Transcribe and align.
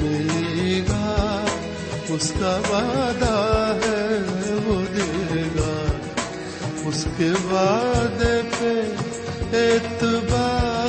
ملے 0.00 0.80
گا، 0.88 1.44
اس 2.08 2.32
کا 2.40 2.60
وعدہ 2.70 3.36
ہے 3.84 4.06
وہ 4.64 4.80
دے 4.96 5.42
گا۔ 5.58 5.74
اس 6.84 7.06
کے 7.16 7.30
وعدے 7.50 8.36
پہ 8.58 8.72
اعتبار 9.56 10.88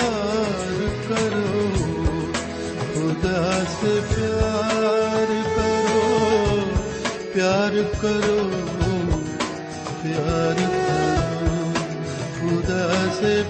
کرو، 1.07 1.69
خدا 2.93 3.63
سے 3.79 3.99
پیار 4.09 5.29
کرو 5.55 6.59
پیار 7.33 7.75
کرو 8.01 8.41
پیار 10.01 10.59
کرو، 10.87 11.71
خدا 12.39 12.85
سے 13.19 13.41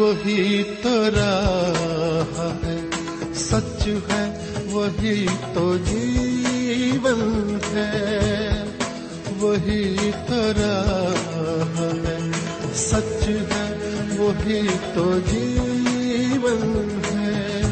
وہی 0.00 0.62
تو 0.82 1.06
راہ 1.10 2.66
ہے۔ 2.66 2.80
سچ 3.34 3.86
ہے، 3.86 4.38
وہی 4.70 5.26
تو 5.54 5.76
جیون 5.76 7.58
ہے۔ 7.72 8.64
وہی 9.38 9.96
تو 10.28 10.52
راہ 10.56 11.82
ہے۔ 12.04 12.18
سچ 12.74 13.28
ہے، 13.28 13.74
وہی 14.18 14.66
تو 14.94 15.18
جیون 15.30 17.00
ہے۔ 17.10 17.62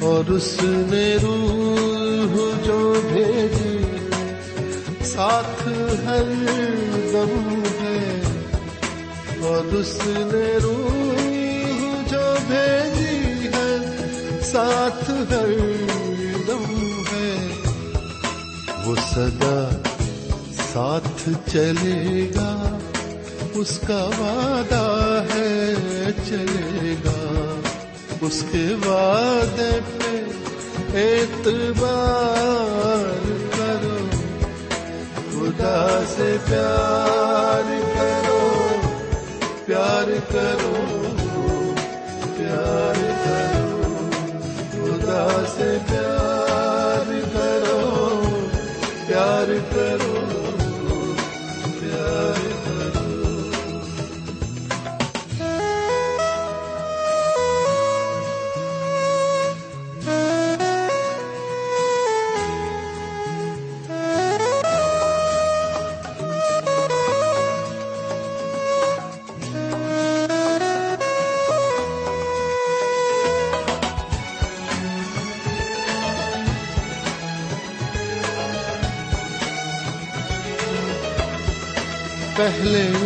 اور 0.00 0.30
اس 0.30 0.56
نے 0.62 1.16
روح 1.22 2.66
جو 2.66 3.00
بھیجی، 3.12 3.78
ساتھ 5.04 5.68
ہر 6.06 6.24
دم 7.12 7.59
اور 9.50 9.64
اس 9.64 9.98
نے 10.06 10.58
روح 10.62 11.20
جو 12.10 12.34
بھیجی 12.46 13.48
ہے، 13.48 13.76
ساتھ 14.42 15.10
ہر 15.10 15.50
دم 16.46 17.02
ہے۔ 17.12 17.48
وہ 18.86 18.96
سدا 18.96 19.68
ساتھ 20.72 21.28
چلے 21.52 22.30
گا، 22.34 22.78
اس 23.54 23.80
کا 23.86 24.10
وعدہ 24.18 25.24
ہے 25.34 26.06
چلے 26.28 26.94
گا۔ 27.04 27.44
اس 28.20 28.44
کے 28.52 28.66
وعدے 28.86 29.78
پہ 29.98 30.24
اعتبار 30.98 33.04
کرو، 33.56 33.98
خدا 35.30 36.04
سے 36.16 36.36
پیار۔ 36.44 37.29
کروں 40.28 41.14
پیار 42.36 43.00
کروں 43.24 44.10
خدا 44.72 45.28
سے 45.56 45.76
پیار 45.88 46.29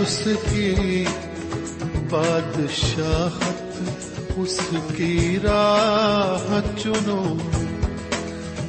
اس 0.04 0.28
کی 0.50 1.04
بادشاہت، 2.10 3.82
اس 4.36 4.60
کی 4.96 5.38
راہ 5.42 6.78
چنو۔ 6.78 7.36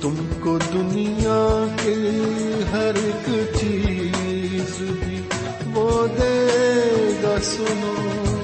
تم 0.02 0.16
کو 0.40 0.58
دنیا 0.74 1.68
کے 1.84 1.96
ہر 2.72 2.92
ایک 3.04 3.30
چیز 3.60 4.82
بھی 4.82 5.22
وہ 5.74 6.08
دے 6.08 6.48
گا 7.24 7.36
سنو۔ 7.44 8.42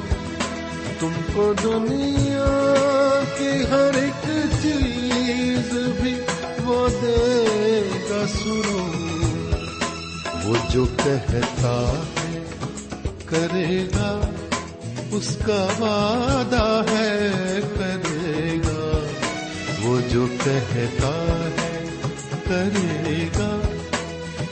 تم 1.00 1.12
کو 1.34 1.54
دنیا 1.64 3.22
کی 3.38 3.66
ہر 3.70 3.92
ایک 3.94 4.28
چیز 4.62 5.78
بھی 6.02 6.16
وہ 6.64 6.88
دے 7.02 7.90
گا 8.10 8.26
سنو۔ 8.28 8.92
وہ 10.46 10.56
جو 10.70 10.86
کہتا 11.04 11.94
ہے 11.98 12.21
کرے 13.32 13.88
گا، 13.96 14.20
اس 15.12 15.38
کا 15.46 15.68
وعدہ 15.80 16.82
ہے 16.92 17.60
کرے 17.78 18.58
گا۔ 18.58 19.00
وہ 19.82 20.00
جو 20.10 20.26
کہتا 20.44 21.14
ہے 21.62 21.86
کرے 22.46 23.28
گا، 23.40 23.60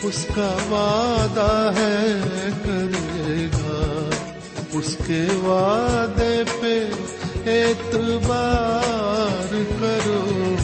اس 0.03 0.25
کا 0.35 0.49
وعدہ 0.69 1.71
ہے 1.77 2.49
کرے 2.63 3.45
گا۔ 3.45 4.09
اس 4.73 4.97
کے 5.07 5.25
وعدے 5.31 6.43
پہ 6.61 6.79
اعتبار 7.45 9.53
کرو، 9.79 10.55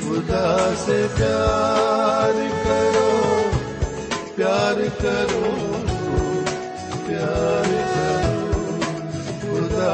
خدا 0.00 0.72
سے 0.84 1.06
پیار 1.16 2.40
کرو 2.64 3.10
پیار 4.36 5.02
کرو۔ 5.02 5.71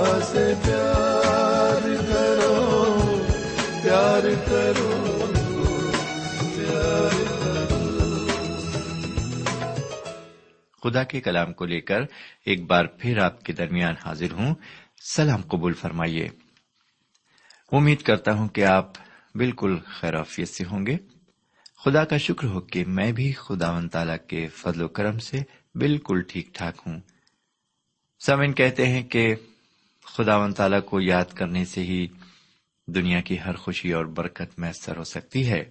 سے 0.06 0.54
پیار 0.64 1.82
کرو 1.82 3.24
پیار 3.82 4.22
کرو 4.46 5.24
پیار 6.56 7.24
کرو. 7.24 8.26
خدا 10.82 11.02
کے 11.02 11.20
کلام 11.20 11.52
کو 11.52 11.64
لے 11.64 11.80
کر 11.80 12.00
ایک 12.44 12.66
بار 12.66 12.84
پھر 12.84 13.18
آپ 13.18 13.42
کے 13.42 13.52
درمیان 13.52 13.94
حاضر 14.04 14.32
ہوں۔ 14.32 14.54
سلام 15.12 15.42
قبول 15.42 15.72
فرمائیے۔ 15.72 16.28
امید 17.72 18.02
کرتا 18.02 18.32
ہوں 18.32 18.48
کہ 18.48 18.64
آپ 18.64 18.92
بالکل 19.34 19.76
خیرافیت 19.86 20.48
سے 20.48 20.64
ہوں 20.64 20.86
گے۔ 20.86 20.96
خدا 21.84 22.04
کا 22.04 22.16
شکر 22.16 22.48
ہو 22.48 22.60
کہ 22.60 22.84
میں 22.86 23.12
بھی 23.12 23.32
خدا 23.32 23.70
و 23.70 23.88
تعالی 23.92 24.12
کے 24.28 24.48
فضل 24.48 24.82
و 24.82 24.88
کرم 24.88 25.18
سے 25.18 25.40
بالکل 25.74 26.22
ٹھیک 26.28 26.54
ٹھاک 26.54 26.74
ہوں۔ 26.86 27.00
سامن 28.26 28.52
کہتے 28.52 28.86
ہیں 28.86 29.02
کہ 29.02 29.34
خدا 30.18 30.36
و 30.36 30.50
تعالی 30.50 30.76
کو 30.86 31.00
یاد 31.00 31.24
کرنے 31.24 31.64
سے 31.64 31.82
ہی 31.82 32.06
دنیا 32.86 33.20
کی 33.20 33.40
ہر 33.40 33.54
خوشی 33.54 33.92
اور 33.92 34.04
برکت 34.04 34.58
میسر 34.58 34.96
ہو 34.96 35.04
سکتی 35.04 35.48
ہے۔ 35.48 35.64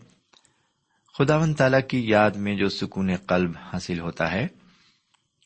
خدا 1.18 1.38
و 1.38 1.54
تعالی 1.54 1.78
کی 1.88 2.10
یاد 2.10 2.32
میں 2.32 2.56
جو 2.56 2.70
سکون 2.70 3.16
قلب 3.16 3.52
حاصل 3.74 4.00
ہوتا 4.00 4.32
ہے، 4.32 4.48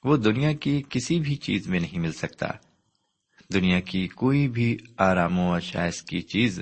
وہ 0.03 0.18
دنیا 0.18 0.53
کی 0.53 0.83
کسی 0.89 1.19
بھی 1.19 1.36
چیز 1.36 1.68
میں 1.68 1.80
نہیں 1.80 2.00
مل 2.00 2.12
سکتا۔ 2.12 2.48
دنیا 3.53 3.80
کی 3.80 4.07
کوئی 4.07 4.48
بھی 4.48 4.77
آرام 4.98 5.39
و 5.39 5.59
شائز 5.59 6.01
کی 6.01 6.21
چیز 6.21 6.59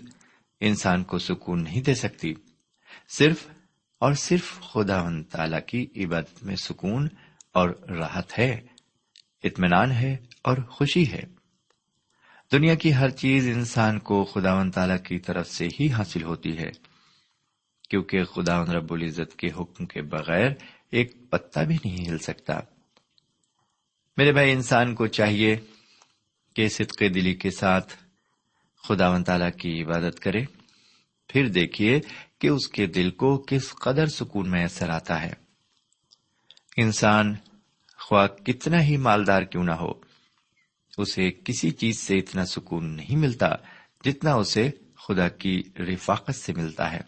انسان 0.59 1.03
کو 1.03 1.19
سکون 1.19 1.63
نہیں 1.63 1.81
دے 1.81 1.95
سکتی۔ 1.95 2.33
صرف 3.09 3.47
اور 3.99 4.13
صرف 4.13 4.59
خدا 4.59 5.01
و 5.01 5.23
تعالی 5.31 5.57
کی 5.67 6.05
عبادت 6.05 6.43
میں 6.43 6.55
سکون 6.55 7.07
اور 7.53 7.69
راحت 7.69 8.39
ہے، 8.39 8.61
اطمینان 9.43 9.91
ہے 9.91 10.17
اور 10.43 10.57
خوشی 10.57 11.11
ہے۔ 11.11 11.38
دنیا 12.51 12.75
کی 12.75 12.95
ہر 12.95 13.09
چیز 13.09 13.47
انسان 13.47 13.99
کو 13.99 14.25
خدا 14.25 14.53
و 14.53 14.69
تعالی 14.69 14.93
کی 15.03 15.19
طرف 15.19 15.47
سے 15.47 15.67
ہی 15.79 15.91
حاصل 15.91 16.23
ہوتی 16.23 16.57
ہے، 16.57 16.71
کیونکہ 17.89 18.23
خدا 18.23 18.63
رب 18.63 18.93
العزت 18.93 19.35
کے 19.35 19.47
حکم 19.47 19.85
کے 19.85 20.01
بغیر 20.01 20.51
ایک 20.91 21.29
پتا 21.29 21.63
بھی 21.63 21.77
نہیں 21.85 22.09
ہل 22.09 22.17
سکتا۔ 22.17 22.59
میرے 24.17 24.31
بھائی، 24.31 24.51
انسان 24.51 24.95
کو 24.95 25.07
چاہیے 25.07 25.57
کہ 26.55 26.67
صدق 26.67 26.99
دلی 26.99 27.33
کے 27.33 27.51
ساتھ 27.51 27.93
خدا 28.87 29.19
تعالی 29.19 29.51
کی 29.51 29.83
عبادت 29.83 30.19
کرے۔ 30.19 30.45
پھر 31.27 31.47
دیکھیے 31.47 31.99
کہ 32.39 32.47
اس 32.47 32.67
کے 32.67 32.85
دل 32.85 33.11
کو 33.11 33.37
کس 33.47 33.75
قدر 33.75 34.05
سکون 34.05 34.51
میسر 34.51 34.89
آتا 34.89 35.21
ہے۔ 35.21 35.33
انسان 36.77 37.35
خواہ 37.97 38.27
کتنا 38.27 38.83
ہی 38.83 38.97
مالدار 38.97 39.41
کیوں 39.41 39.63
نہ 39.63 39.71
ہو 39.71 40.08
اسے 40.99 41.31
کسی 41.31 41.71
چیز 41.71 41.99
سے 41.99 42.17
اتنا 42.17 42.45
سکون 42.45 42.85
نہیں 42.85 43.15
ملتا 43.15 43.49
جتنا 44.05 44.33
اسے 44.33 44.69
خدا 45.07 45.29
کی 45.29 45.63
رفاقت 45.79 46.35
سے 46.35 46.53
ملتا 46.53 46.91
ہے۔ 46.91 47.01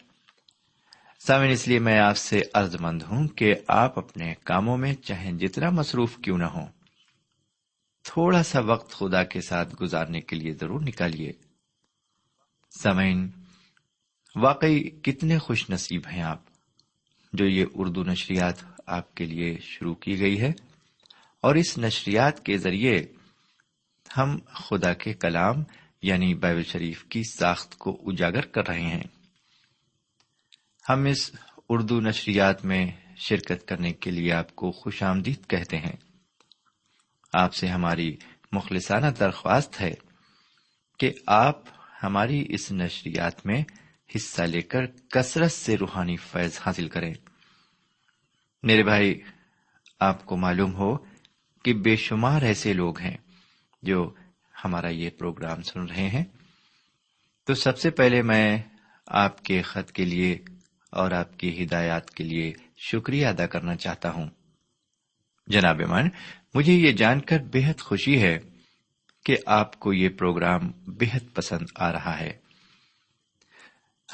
سامن 1.26 1.48
اس 1.50 1.68
لیے 1.68 1.78
میں 1.78 1.98
آپ 1.98 2.16
سے 2.16 2.42
عرض 2.54 2.76
مند 2.80 3.02
ہوں 3.02 3.28
کہ 3.28 3.54
آپ 3.68 3.98
اپنے 3.98 4.34
کاموں 4.44 4.76
میں 4.76 4.94
چاہے 4.94 5.32
جتنا 5.32 5.70
مصروف 5.70 6.16
کیوں 6.16 6.38
نہ 6.38 6.44
ہو 6.44 6.66
تھوڑا 8.04 8.42
سا 8.42 8.60
وقت 8.60 8.92
خدا 8.92 9.24
کے 9.24 9.40
ساتھ 9.40 9.74
گزارنے 9.82 10.20
کے 10.20 10.36
لیے 10.36 10.52
ضرور 10.52 10.80
نکالیے۔ 10.80 11.32
سمعین 12.82 13.30
واقعی 14.36 14.82
کتنے 14.82 15.38
خوش 15.38 15.70
نصیب 15.70 16.02
ہیں 16.12 16.22
آپ 16.22 16.42
جو 17.32 17.46
یہ 17.46 17.64
اردو 17.74 18.02
نشریات 18.04 18.54
آپ 18.86 19.14
کے 19.14 19.26
لیے 19.26 19.58
شروع 19.60 19.94
کی 19.94 20.20
گئی 20.20 20.40
ہے 20.40 20.52
اور 21.40 21.54
اس 21.54 21.78
نشریات 21.78 22.44
کے 22.44 22.58
ذریعے 22.58 23.06
ہم 24.16 24.38
خدا 24.46 24.92
کے 24.92 25.14
کلام 25.14 25.56
یعنی 26.02 26.34
بائبل 26.34 26.62
شریف 26.62 27.04
کی 27.04 27.22
ساخت 27.22 27.78
کو 27.78 28.02
اجاگر 28.06 28.40
کر 28.40 28.68
رہے 28.68 28.80
ہیں۔ 28.80 29.04
ہم 30.88 31.04
اس 31.04 31.30
اردو 31.68 32.00
نشریات 32.00 32.64
میں 32.64 32.90
شرکت 33.16 33.68
کرنے 33.68 33.92
کے 33.92 34.10
لیے 34.10 34.32
آپ 34.32 34.56
کو 34.56 34.70
خوش 34.70 35.02
آمدید 35.02 35.46
کہتے 35.46 35.78
ہیں۔ 35.78 35.96
آپ 37.32 37.54
سے 37.54 37.66
ہماری 37.66 38.16
مخلصانہ 38.52 39.06
درخواست 39.06 39.80
ہے 39.80 39.94
کہ 40.98 41.12
آپ 41.26 41.62
ہماری 42.02 42.46
اس 42.48 42.72
نشریات 42.72 43.46
میں 43.46 43.64
حصہ 44.16 44.42
لے 44.42 44.60
کر 44.60 44.86
کثرت 44.86 45.52
سے 45.52 45.76
روحانی 45.76 46.16
فیض 46.16 46.58
حاصل 46.66 46.88
کریں۔ 46.88 47.14
میرے 48.62 48.82
بھائی، 48.82 49.20
آپ 50.00 50.26
کو 50.26 50.36
معلوم 50.36 50.74
ہو 50.74 50.96
کہ 51.64 51.74
بے 51.74 51.96
شمار 51.96 52.42
ایسے 52.42 52.72
لوگ 52.72 52.98
ہیں 52.98 53.16
جو 53.82 54.14
ہمارا 54.64 54.88
یہ 54.88 55.10
پروگرام 55.10 55.62
سن 55.62 55.80
رہے 55.80 56.08
ہیں۔ 56.08 56.24
تو 57.44 57.54
سب 57.54 57.78
سے 57.78 57.90
پہلے 57.90 58.22
میں 58.22 58.58
آپ 59.06 59.42
کے 59.42 59.62
خط 59.62 59.92
کے 59.92 60.04
لیے 60.04 60.38
اور 60.90 61.10
آپ 61.10 61.38
کی 61.38 61.64
ہدایات 61.64 62.10
کے 62.10 62.24
لیے 62.24 62.52
شکریہ 62.76 63.26
ادا 63.26 63.46
کرنا 63.46 63.76
چاہتا 63.76 64.10
ہوں۔ 64.10 64.26
جناب 65.46 65.80
من 65.80 66.08
مجھے 66.54 66.72
یہ 66.72 66.92
جان 66.92 67.20
کر 67.20 67.38
بےحد 67.38 67.80
خوشی 67.80 68.22
ہے 68.22 68.38
کہ 69.24 69.36
آپ 69.46 69.80
کو 69.80 69.92
یہ 69.92 70.08
پروگرام 70.08 70.60
بےحد 70.86 71.34
پسند 71.34 71.66
آ 71.76 71.92
رہا 71.92 72.20
ہے۔ 72.20 72.32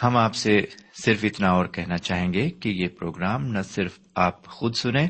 ہم 0.03 0.17
آپ 0.17 0.35
سے 0.35 0.67
صرف 1.05 1.25
اتنا 1.25 1.49
اور 1.51 1.67
کہنا 1.67 1.99
چاہیں 1.99 2.33
گے 2.33 2.51
کہ 2.51 2.69
یہ 2.69 2.89
پروگرام 2.89 3.45
نہ 3.45 3.63
صرف 3.63 3.99
آپ 4.15 4.45
خود 4.45 4.75
سنیں، 4.75 5.09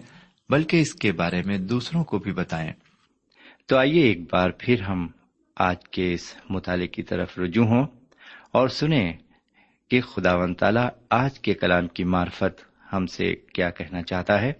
بلکہ 0.48 0.80
اس 0.80 0.94
کے 0.94 1.12
بارے 1.12 1.42
میں 1.42 1.58
دوسروں 1.58 2.04
کو 2.04 2.18
بھی 2.18 2.32
بتائیں۔ 2.32 2.72
تو 3.68 3.76
آئیے 3.76 4.02
ایک 4.02 4.32
بار 4.32 4.50
پھر 4.58 4.80
ہم 4.80 5.08
آج 5.56 5.88
کے 5.88 6.14
اس 6.14 6.36
مطالعے 6.50 6.86
کی 6.86 7.02
طرف 7.02 7.38
رجوع 7.38 7.66
ہوں 7.66 7.86
اور 8.52 8.68
سنیں 8.68 9.12
کہ 9.90 10.00
خدا 10.00 10.34
و 10.34 10.54
تعالی 10.54 10.80
آج 11.10 11.40
کے 11.40 11.54
کلام 11.54 11.88
کی 11.88 12.04
معرفت 12.04 12.64
ہم 12.92 13.06
سے 13.06 13.34
کیا 13.34 13.70
کہنا 13.70 14.02
چاہتا 14.02 14.40
ہے۔ 14.40 14.52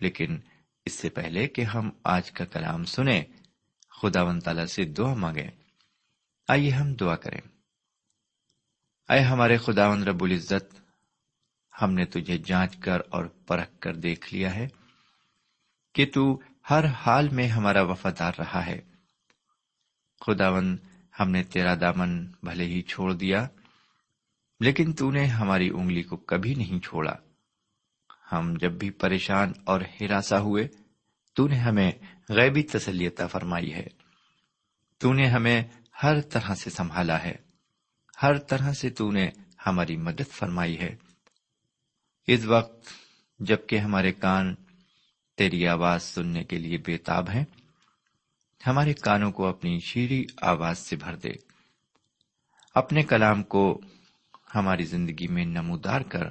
لیکن 0.00 0.36
اس 0.84 0.92
سے 0.92 1.08
پہلے 1.08 1.48
کہ 1.48 1.62
ہم 1.62 1.90
آج 2.04 2.32
کا 2.32 2.44
کلام 2.44 2.84
سنیں 2.84 3.24
خدا 4.02 4.22
و 4.22 4.40
تعالی 4.40 4.66
سے 4.66 4.84
دعا 4.84 5.14
مانگیں۔ 5.14 5.50
آئیے 6.48 6.70
ہم 6.70 6.94
دعا 6.94 7.16
کریں۔ 7.16 7.40
اے 9.12 9.18
ہمارے 9.18 9.56
خدا 9.56 9.96
رب 9.96 10.24
العزت، 10.24 10.80
ہم 11.82 11.94
نے 11.94 12.04
تجھے 12.04 12.38
جانچ 12.38 12.76
کر 12.76 12.98
اور 13.10 13.24
پرکھ 13.24 13.80
کر 13.80 13.94
دیکھ 13.94 14.34
لیا 14.34 14.54
ہے 14.54 14.68
کہ 15.94 16.06
تو 16.14 16.40
ہر 16.70 16.84
حال 16.84 17.28
میں 17.28 17.48
ہمارا 17.48 17.82
وفادار 17.82 18.32
رہا 18.38 18.66
ہے۔ 18.66 18.80
خداون 20.20 20.76
ہم 21.20 21.30
نے 21.30 21.42
تیرا 21.42 21.74
دامن 21.74 22.26
بھلے 22.26 22.64
ہی 22.64 22.82
چھوڑ 22.82 23.12
دیا، 23.12 23.46
لیکن 24.60 24.92
تو 24.92 25.10
نے 25.10 25.24
ہماری 25.24 25.68
انگلی 25.68 26.02
کو 26.02 26.16
کبھی 26.16 26.54
نہیں 26.54 26.80
چھوڑا۔ 26.80 27.12
ہم 28.32 28.54
جب 28.60 28.72
بھی 28.72 28.90
پریشان 28.90 29.52
اور 29.64 29.80
ہراساں 29.80 30.40
ہوئے، 30.40 30.68
تو 31.34 31.48
نے 31.48 31.56
ہمیں 31.56 31.92
غیبی 32.28 32.62
تسلیتا 32.62 33.26
فرمائی 33.26 33.74
ہے۔ 33.74 33.86
تو 34.98 35.12
نے 35.12 35.26
ہمیں 35.26 35.62
ہر 36.02 36.20
طرح 36.20 36.54
سے 36.54 36.70
سنبھالا 36.70 37.22
ہے۔ 37.22 37.34
ہر 38.22 38.38
طرح 38.38 38.72
سے 38.72 38.90
تو 38.90 39.10
نے 39.10 39.30
ہماری 39.66 39.96
مدد 39.96 40.30
فرمائی 40.30 40.80
ہے۔ 40.80 40.96
اس 42.26 42.44
وقت 42.44 42.86
جبکہ 43.38 43.78
ہمارے 43.78 44.12
کان 44.12 44.54
تیری 45.36 45.68
آواز 45.68 46.02
سننے 46.02 46.44
کے 46.44 46.58
لیے 46.58 46.78
بےتاب 46.78 47.30
ہیں۔ 47.30 47.44
ہمارے 48.66 48.94
کانوں 48.94 49.32
کو 49.32 49.46
اپنی 49.46 49.78
شیریں 49.80 50.24
آواز 50.42 50.78
سے 50.78 50.96
بھر 50.96 51.16
دے۔ 51.16 51.30
اپنے 52.74 53.02
کلام 53.02 53.42
کو 53.42 53.80
ہماری 54.54 54.84
زندگی 54.84 55.26
میں 55.28 55.44
نمودار 55.44 56.00
کر 56.00 56.24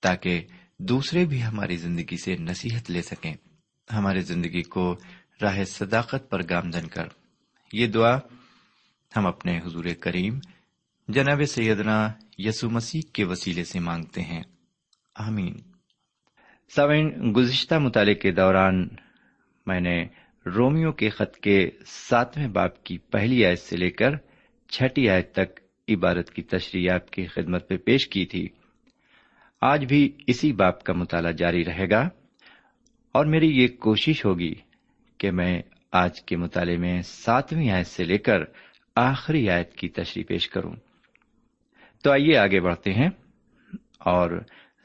تاکہ 0.00 0.46
دوسرے 0.78 1.24
بھی 1.24 1.44
ہماری 1.44 1.76
زندگی 1.76 2.16
سے 2.16 2.36
نصیحت 2.36 2.90
لے 2.90 3.02
سکیں۔ 3.02 3.34
ہماری 3.92 4.20
زندگی 4.20 4.62
کو 4.62 4.96
راہ 5.42 5.64
صداقت 5.64 6.30
پر 6.30 6.40
گامزن 6.50 6.88
کر۔ 6.88 7.06
یہ 7.72 7.86
دعا 7.86 8.18
ہم 9.16 9.26
اپنے 9.26 9.58
حضور 9.58 9.84
کریم 10.00 10.38
جناب 11.08 11.44
سیدنا 11.48 12.12
یسو 12.38 12.70
مسیح 12.70 13.00
کے 13.12 13.24
وسیلے 13.24 13.64
سے 13.64 13.80
مانگتے 13.80 14.22
ہیں۔ 14.22 14.42
آمین۔ 15.14 15.75
سوئن 16.68 17.32
گزشتہ 17.36 17.74
مطالعے 17.74 18.14
کے 18.14 18.30
دوران 18.30 18.88
میں 19.66 19.80
نے 19.80 20.06
رومیو 20.46 20.92
کے 20.92 21.08
خط 21.08 21.36
کے 21.36 21.70
ساتویں 21.86 22.48
باپ 22.48 22.84
کی 22.84 22.98
پہلی 22.98 23.46
آیت 23.46 23.58
سے 23.58 23.76
لے 23.76 23.90
کر 23.90 24.10
چھٹی 24.68 25.08
آیت 25.08 25.32
تک 25.32 25.60
عبارت 25.88 26.30
کی 26.30 26.42
تشریح 26.42 26.92
آپ 26.92 27.10
کی 27.10 27.26
خدمت 27.26 27.70
میں 27.70 27.78
پیش 27.78 28.08
کی 28.08 28.26
تھی۔ 28.26 28.48
آج 29.60 29.84
بھی 29.84 30.12
اسی 30.26 30.52
باپ 30.52 30.84
کا 30.84 30.92
مطالعہ 30.92 31.32
جاری 31.32 31.64
رہے 31.64 31.90
گا 31.90 32.08
اور 33.12 33.26
میری 33.26 33.62
یہ 33.62 33.68
کوشش 33.68 34.24
ہوگی 34.24 34.54
کہ 35.18 35.30
میں 35.30 35.62
آج 35.92 36.22
کے 36.22 36.36
مطالعے 36.36 36.76
میں 36.76 37.02
ساتویں 37.02 37.70
آیت 37.70 37.86
سے 37.86 38.04
لے 38.04 38.18
کر 38.18 38.38
آخری 38.96 39.50
آیت 39.50 39.74
کی 39.74 39.88
تشریح 39.88 40.24
پیش 40.28 40.48
کروں۔ 40.48 40.74
تو 42.04 42.12
آئیے 42.12 42.36
آگے 42.36 42.60
بڑھتے 42.60 42.92
ہیں 42.92 43.08
اور 43.98 44.30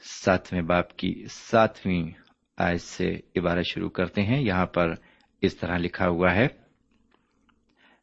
ساتویں 0.02 0.62
باپ 0.62 0.96
کی 0.96 1.26
ساتویں 1.30 2.10
آیت 2.56 2.80
سے 2.80 3.20
عبارت 3.36 3.66
شروع 3.66 3.90
کرتے 3.90 4.22
ہیں۔ 4.22 4.42
یہاں 4.42 4.66
پر 4.66 4.94
اس 5.42 5.56
طرح 5.56 5.76
لکھا 5.76 6.08
ہوا 6.08 6.34
ہے، 6.34 6.46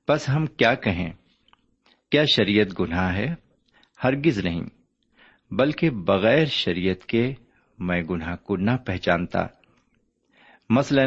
بس 0.07 0.29
ہم 0.29 0.45
کیا 0.45 0.75
کہیں؟ 0.75 1.13
کیا 2.11 2.23
شریعت 2.25 2.79
گناہ 2.79 3.15
ہے؟ 3.15 3.35
ہرگز 4.03 4.39
نہیں، 4.39 4.61
بلکہ 5.51 5.89
بغیر 5.89 6.45
شریعت 6.45 7.05
کے 7.05 7.33
میں 7.79 8.01
گناہ 8.01 8.35
کو 8.35 8.57
نہ 8.57 8.71
پہچانتا۔ 8.85 9.47
مثلا، 10.69 11.03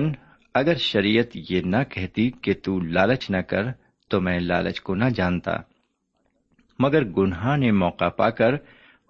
اگر 0.54 0.74
شریعت 0.74 1.36
یہ 1.50 1.60
نہ 1.64 1.82
کہتی 1.90 2.30
کہ 2.30 2.52
تو 2.62 2.80
لالچ 2.80 3.30
نہ 3.30 3.36
کر، 3.36 3.62
تو 4.08 4.20
میں 4.20 4.38
لالچ 4.40 4.80
کو 4.80 4.94
نہ 4.94 5.04
جانتا۔ 5.14 5.52
مگر 6.78 7.04
گناہ 7.04 7.56
نے 7.56 7.70
موقع 7.70 8.08
پا 8.08 8.30
کر 8.30 8.54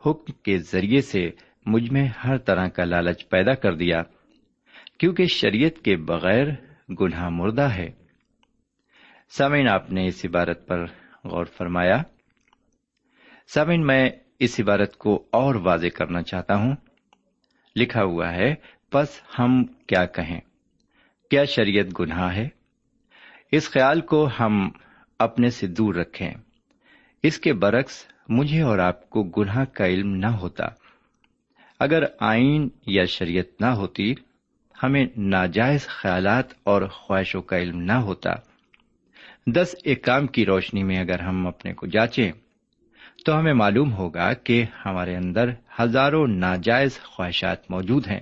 حکم 0.06 0.32
کے 0.42 0.58
ذریعے 0.58 1.00
سے 1.00 1.30
مجھ 1.66 1.90
میں 1.90 2.08
ہر 2.24 2.38
طرح 2.38 2.68
کا 2.68 2.84
لالچ 2.84 3.28
پیدا 3.28 3.54
کر 3.54 3.74
دیا، 3.74 4.02
کیونکہ 4.98 5.26
شریعت 5.26 5.84
کے 5.84 5.96
بغیر 5.96 6.46
گناہ 7.00 7.28
مردہ 7.28 7.62
ہے۔ 7.62 7.90
سامعین، 9.30 9.68
آپ 9.68 9.92
نے 9.92 10.06
اس 10.06 10.24
عبارت 10.24 10.66
پر 10.66 10.84
غور 11.24 11.44
فرمایا۔ 11.44 12.02
سامعین، 13.54 13.86
میں 13.86 14.10
اس 14.38 14.60
عبارت 14.60 14.96
کو 14.96 15.26
اور 15.32 15.54
واضح 15.54 15.86
کرنا 15.86 16.22
چاہتا 16.22 16.56
ہوں۔ 16.56 16.76
لکھا 17.76 18.02
ہوا 18.02 18.32
ہے 18.32 18.54
بس 18.94 19.22
ہم 19.38 19.64
کیا 19.64 20.06
کہیں؟ 20.06 20.40
کیا 21.30 21.44
شریعت 21.44 22.00
گناہ 22.00 22.36
ہے؟ 22.36 22.48
اس 23.52 23.70
خیال 23.70 24.00
کو 24.00 24.28
ہم 24.40 24.70
اپنے 25.18 25.50
سے 25.50 25.66
دور 25.66 25.94
رکھیں۔ 25.94 26.30
اس 27.22 27.38
کے 27.38 27.52
برعکس، 27.52 28.06
مجھے 28.28 28.62
اور 28.62 28.78
آپ 28.78 29.10
کو 29.10 29.22
گناہ 29.22 29.64
کا 29.64 29.86
علم 29.86 30.14
نہ 30.14 30.26
ہوتا۔ 30.26 30.64
اگر 31.82 32.04
آئین 32.20 32.68
یا 32.86 33.04
شریعت 33.04 33.60
نہ 33.60 33.66
ہوتی، 33.66 34.14
ہمیں 34.82 35.06
ناجائز 35.16 35.86
خیالات 35.86 36.44
اور 36.62 36.82
خواہشوں 36.82 37.42
کا 37.42 37.58
علم 37.58 37.80
نہ 37.80 37.92
ہوتا۔ 37.92 38.30
دس 39.46 39.74
ایک 39.84 40.04
کام 40.04 40.26
کی 40.26 40.46
روشنی 40.46 40.82
میں 40.82 40.98
اگر 40.98 41.20
ہم 41.20 41.46
اپنے 41.46 41.74
کو 41.74 41.86
جانچیں، 41.86 42.32
تو 43.26 43.38
ہمیں 43.38 43.54
معلوم 43.54 43.92
ہوگا 43.92 44.32
کہ 44.32 44.64
ہمارے 44.86 45.16
اندر 45.16 45.50
ہزاروں 45.80 46.26
ناجائز 46.26 47.00
خواہشات 47.00 47.70
موجود 47.70 48.08
ہیں۔ 48.08 48.20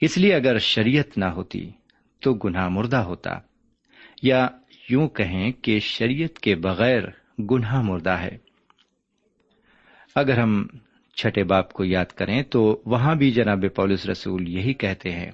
اس 0.00 0.18
لیے 0.18 0.34
اگر 0.34 0.58
شریعت 0.58 1.18
نہ 1.18 1.24
ہوتی، 1.24 1.70
تو 2.20 2.34
گناہ 2.34 2.68
مردہ 2.68 2.96
ہوتا۔ 2.96 3.30
یا 4.22 4.48
یوں 4.90 5.08
کہیں 5.08 5.52
کہ 5.52 5.78
شریعت 5.78 6.38
کے 6.38 6.54
بغیر 6.54 7.02
گناہ 7.50 7.82
مردہ 7.82 8.16
ہے۔ 8.18 8.38
اگر 10.14 10.38
ہم 10.38 10.66
چھٹے 11.16 11.44
باپ 11.44 11.72
کو 11.72 11.84
یاد 11.84 12.04
کریں 12.04 12.42
تو 12.42 12.82
وہاں 12.86 13.14
بھی 13.14 13.30
جناب 13.30 13.64
پولس 13.74 14.06
رسول 14.06 14.48
یہی 14.48 14.74
کہتے 14.74 15.12
ہیں۔ 15.12 15.30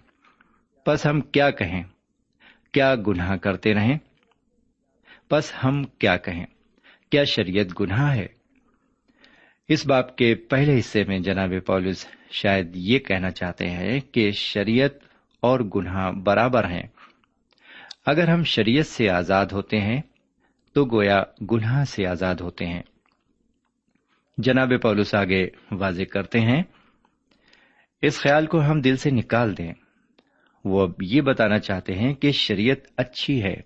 بس 0.87 1.07
ہم 1.07 1.21
کیا 1.21 1.51
کہیں؟ 1.51 1.83
کیا 2.73 2.95
گناہ 2.95 3.37
کرتے 3.37 3.75
رہیں؟ 3.75 3.99
بس 5.31 5.53
ہم 5.65 5.85
کیا 5.85 6.17
کہیں؟ 6.17 6.47
کیا 7.11 7.25
شریعت 7.25 7.81
گناہ 7.81 8.17
ہے؟ 8.17 8.27
اس 9.69 9.87
باپ 9.87 10.17
کے 10.17 10.35
پہلے 10.35 10.79
حصے 10.79 11.05
میں 11.05 11.19
جناب 11.19 11.53
پولس 11.67 12.07
شاید 12.31 12.77
یہ 12.77 12.99
کہنا 12.99 13.31
چاہتے 13.31 13.71
ہیں 13.71 14.01
کہ 14.01 14.31
شریعت 14.31 14.91
اور 15.41 15.61
گناہ 15.61 16.11
برابر 16.11 16.65
ہیں۔ 16.65 16.87
اگر 18.07 18.29
ہم 18.29 18.45
شریعت 18.45 18.87
سے 18.87 19.11
آزاد 19.11 19.47
ہوتے 19.47 19.81
ہیں 19.81 20.01
تو 20.75 20.85
گویا 20.85 21.23
گناہ 21.51 21.85
سے 21.85 22.07
آزاد 22.07 22.35
ہوتے 22.35 22.67
ہیں۔ 22.67 22.83
جناب 24.39 24.73
پولس 24.83 25.15
آگے 25.15 25.49
واضح 25.71 26.03
کرتے 26.03 26.41
ہیں۔ 26.41 26.63
اس 28.03 28.19
خیال 28.19 28.47
کو 28.47 28.61
ہم 28.63 28.81
دل 28.81 28.97
سے 28.97 29.11
نکال 29.11 29.59
دیں۔ 29.59 29.73
وہ 30.65 30.83
اب 30.83 30.93
یہ 31.03 31.21
بتانا 31.21 31.59
چاہتے 31.59 31.95
ہیں 31.95 32.15
کہ 32.15 32.33
شریعت 32.33 32.77
اچھی 32.97 33.43
ہے۔ 33.43 33.57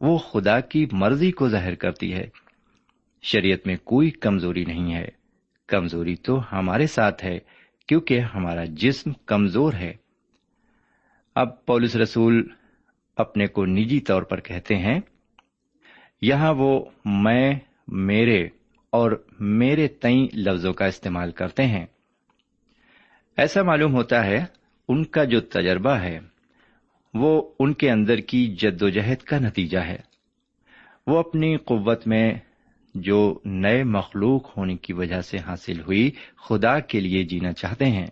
وہ 0.00 0.18
خدا 0.18 0.60
کی 0.60 0.86
مرضی 0.92 1.30
کو 1.30 1.48
ظاہر 1.48 1.74
کرتی 1.74 2.14
ہے۔ 2.14 2.28
شریعت 3.22 3.66
میں 3.66 3.76
کوئی 3.84 4.10
کمزوری 4.10 4.64
نہیں 4.64 4.94
ہے۔ 4.94 5.08
کمزوری 5.66 6.16
تو 6.16 6.40
ہمارے 6.52 6.86
ساتھ 6.86 7.24
ہے، 7.24 7.38
کیونکہ 7.88 8.20
ہمارا 8.20 8.64
جسم 8.64 9.12
کمزور 9.12 9.72
ہے۔ 9.72 9.94
اب 11.34 11.66
پولس 11.66 11.96
رسول 11.96 12.48
اپنے 13.16 13.46
کو 13.46 13.66
نجی 13.66 14.00
طور 14.00 14.22
پر 14.22 14.40
کہتے 14.40 14.76
ہیں، 14.76 15.00
یہاں 16.22 16.54
وہ 16.54 16.84
میں، 17.04 17.54
میرے 17.88 18.48
اور 18.90 19.24
میرے 19.40 19.88
تئیں 19.88 20.36
لفظوں 20.36 20.72
کا 20.72 20.86
استعمال 20.86 21.32
کرتے 21.32 21.66
ہیں۔ 21.66 21.86
ایسا 23.36 23.62
معلوم 23.62 23.94
ہوتا 23.94 24.26
ہے، 24.26 24.44
ان 24.88 25.04
کا 25.04 25.24
جو 25.24 25.40
تجربہ 25.40 25.90
ہے، 25.90 26.18
وہ 27.14 27.50
ان 27.58 27.74
کے 27.74 27.90
اندر 27.90 28.18
کی 28.18 28.46
جد 28.46 28.82
و 28.82 28.88
جہد 28.88 29.16
کا 29.16 29.38
نتیجہ 29.38 29.78
ہے۔ 29.78 29.98
وہ 31.06 31.18
اپنی 31.18 31.56
قوت 31.56 32.06
میں 32.06 32.34
جو 32.94 33.38
نئے 33.44 33.84
مخلوق 33.84 34.58
ہونے 34.58 34.76
کی 34.76 34.92
وجہ 34.92 35.20
سے 35.20 35.38
حاصل 35.38 35.80
ہوئی 35.80 36.10
خدا 36.48 36.80
کے 36.80 37.00
لیے 37.00 37.24
جینا 37.24 37.52
چاہتے 37.52 37.84
ہیں۔ 37.84 38.06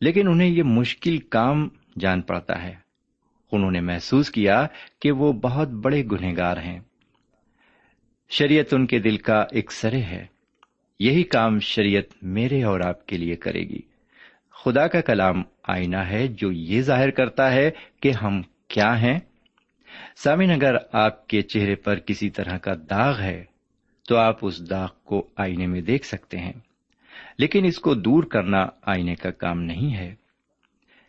لیکن 0.00 0.28
انہیں 0.28 0.48
یہ 0.48 0.62
مشکل 0.62 1.18
کام 1.18 1.68
جان 2.00 2.20
پڑتا 2.20 2.62
ہے۔ 2.62 2.74
انہوں 3.52 3.70
نے 3.70 3.80
محسوس 3.80 4.30
کیا 4.30 4.66
کہ 5.00 5.12
وہ 5.12 5.32
بہت 5.32 5.68
بڑے 5.68 6.04
گنہگار 6.04 6.56
ہیں۔ 6.56 6.80
شریعت 8.38 8.74
ان 8.74 8.86
کے 8.86 8.98
دل 8.98 9.16
کا 9.16 9.44
ایک 9.50 9.72
سرے 9.72 10.02
ہے۔ 10.02 10.26
یہی 11.00 11.22
کام 11.22 11.58
شریعت 11.58 12.04
میرے 12.22 12.62
اور 12.62 12.80
آپ 12.80 13.06
کے 13.06 13.16
لیے 13.16 13.36
کرے 13.36 13.60
گی۔ 13.60 13.80
خدا 14.64 14.86
کا 14.86 15.00
کلام 15.00 15.42
آئینہ 15.68 15.96
ہے 15.96 16.28
جو 16.28 16.52
یہ 16.52 16.82
ظاہر 16.82 17.10
کرتا 17.10 17.52
ہے 17.52 17.70
کہ 18.02 18.12
ہم 18.22 18.42
کیا 18.68 19.02
ہیں۔ 19.02 19.20
سامن 20.16 20.50
اگر 20.50 20.74
آپ 20.92 21.26
کے 21.26 21.42
چہرے 21.42 21.74
پر 21.74 21.98
کسی 21.98 22.30
طرح 22.30 22.58
کا 22.58 22.72
داغ 22.90 23.20
ہے، 23.20 23.44
تو 24.08 24.16
آپ 24.16 24.38
اس 24.42 24.70
داغ 24.70 24.88
کو 25.04 25.28
آئینے 25.36 25.66
میں 25.66 25.80
دیکھ 25.80 26.06
سکتے 26.06 26.38
ہیں۔ 26.38 26.52
لیکن 27.38 27.64
اس 27.64 27.78
کو 27.78 27.94
دور 27.94 28.22
کرنا 28.22 28.66
آئینے 28.82 29.14
کا 29.14 29.30
کام 29.30 29.62
نہیں 29.62 29.96
ہے۔ 29.96 30.14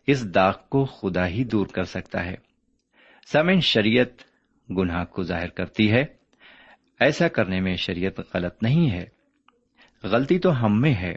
اس 0.08 0.36
داغ 0.36 0.54
کو 0.70 0.86
خدا 0.86 1.28
ہی 1.28 1.44
دور 1.44 1.68
کر 1.68 1.84
سکتا 1.84 2.26
ہے۔ 2.26 2.36
سامن 3.32 3.60
شریعت 3.60 4.24
گناہ 4.70 5.06
کو 5.06 5.24
ظاہر 5.24 5.48
کرتی 5.48 5.92
ہے۔ 5.92 6.23
ایسا 7.00 7.28
کرنے 7.28 7.60
میں 7.60 7.76
شریعت 7.76 8.20
غلط 8.34 8.64
نہیں 8.64 8.92
ہے۔ 8.92 9.06
غلطی 10.04 10.40
تو 10.40 10.66
ہم 10.66 10.82
میں 10.82 10.94
ہے۔ 10.94 11.16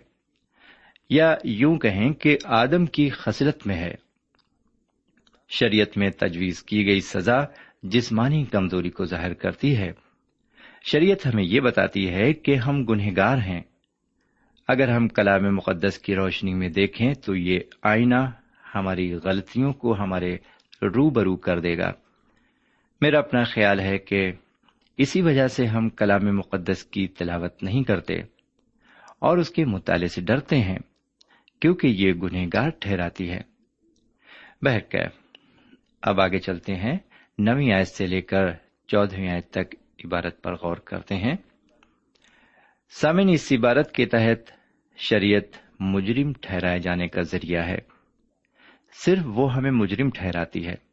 یا 1.10 1.34
یوں 1.44 1.78
کہیں 1.78 2.12
کہ 2.12 2.38
آدم 2.44 2.86
کی 2.86 3.10
خصلت 3.10 3.66
میں 3.66 3.76
ہے۔ 3.76 3.94
شریعت 5.48 5.98
میں 5.98 6.10
تجویز 6.10 6.62
کی 6.62 6.86
گئی 6.86 7.00
سزا 7.00 7.38
جسمانی 7.82 8.44
کمزوری 8.44 8.90
کو 8.90 9.04
ظاہر 9.04 9.34
کرتی 9.34 9.76
ہے۔ 9.76 9.92
شریعت 10.82 11.26
ہمیں 11.26 11.44
یہ 11.44 11.60
بتاتی 11.60 12.10
ہے 12.10 12.32
کہ 12.32 12.54
ہم 12.54 12.84
گنہگار 12.84 13.38
ہیں۔ 13.38 13.62
اگر 14.68 14.88
ہم 14.88 15.08
کلام 15.08 15.56
مقدس 15.56 15.98
کی 15.98 16.14
روشنی 16.14 16.54
میں 16.54 16.68
دیکھیں 16.68 17.14
تو 17.14 17.36
یہ 17.36 17.60
آئینہ 17.82 18.30
ہماری 18.74 19.14
غلطیوں 19.14 19.72
کو 19.72 19.94
ہمارے 19.94 20.36
رو 20.82 21.10
برو 21.10 21.36
کر 21.36 21.60
دے 21.60 21.78
گا۔ 21.78 21.92
میرا 23.00 23.18
اپنا 23.18 23.44
خیال 23.44 23.80
ہے 23.80 23.98
کہ 23.98 24.32
اسی 24.96 25.22
وجہ 25.22 25.46
سے 25.46 25.66
ہم 25.66 25.88
کلام 25.88 26.36
مقدس 26.36 26.84
کی 26.84 27.08
تلاوت 27.08 27.62
نہیں 27.62 27.82
کرتے 27.82 28.14
اور 29.18 29.38
اس 29.38 29.50
کے 29.50 29.64
مطالعے 29.64 30.06
سے 30.06 30.20
ڈرتے 30.20 30.56
ہیں، 30.56 30.78
کیونکہ 31.60 31.86
یہ 31.86 32.12
گنہ 32.12 32.46
گار 32.54 32.70
ٹھہراتی 32.80 33.30
ہے۔ 33.30 33.40
بہرکہ 34.62 34.98
اب 36.02 36.20
آگے 36.20 36.38
چلتے 36.38 36.74
ہیں۔ 36.74 36.98
نویں 37.38 37.72
آیت 37.72 37.88
سے 37.88 38.06
لے 38.06 38.22
کر 38.22 38.52
چودہویں 38.86 39.28
آیت 39.28 39.50
تک 39.50 39.74
عبارت 40.04 40.42
پر 40.42 40.52
غور 40.54 40.76
کرتے 40.76 41.16
ہیں۔ 41.16 41.34
سامن 42.90 43.28
اس 43.28 43.52
عبارت 43.58 43.92
کے 43.92 44.06
تحت 44.06 44.52
شریعت 44.96 45.58
مجرم 45.80 46.32
ٹھہرائے 46.40 46.78
جانے 46.78 47.08
کا 47.08 47.22
ذریعہ 47.22 47.66
ہے۔ 47.66 47.78
صرف 49.04 49.22
وہ 49.26 49.54
ہمیں 49.54 49.70
مجرم 49.70 50.10
ٹھہراتی 50.10 50.66
ہے۔ 50.66 50.85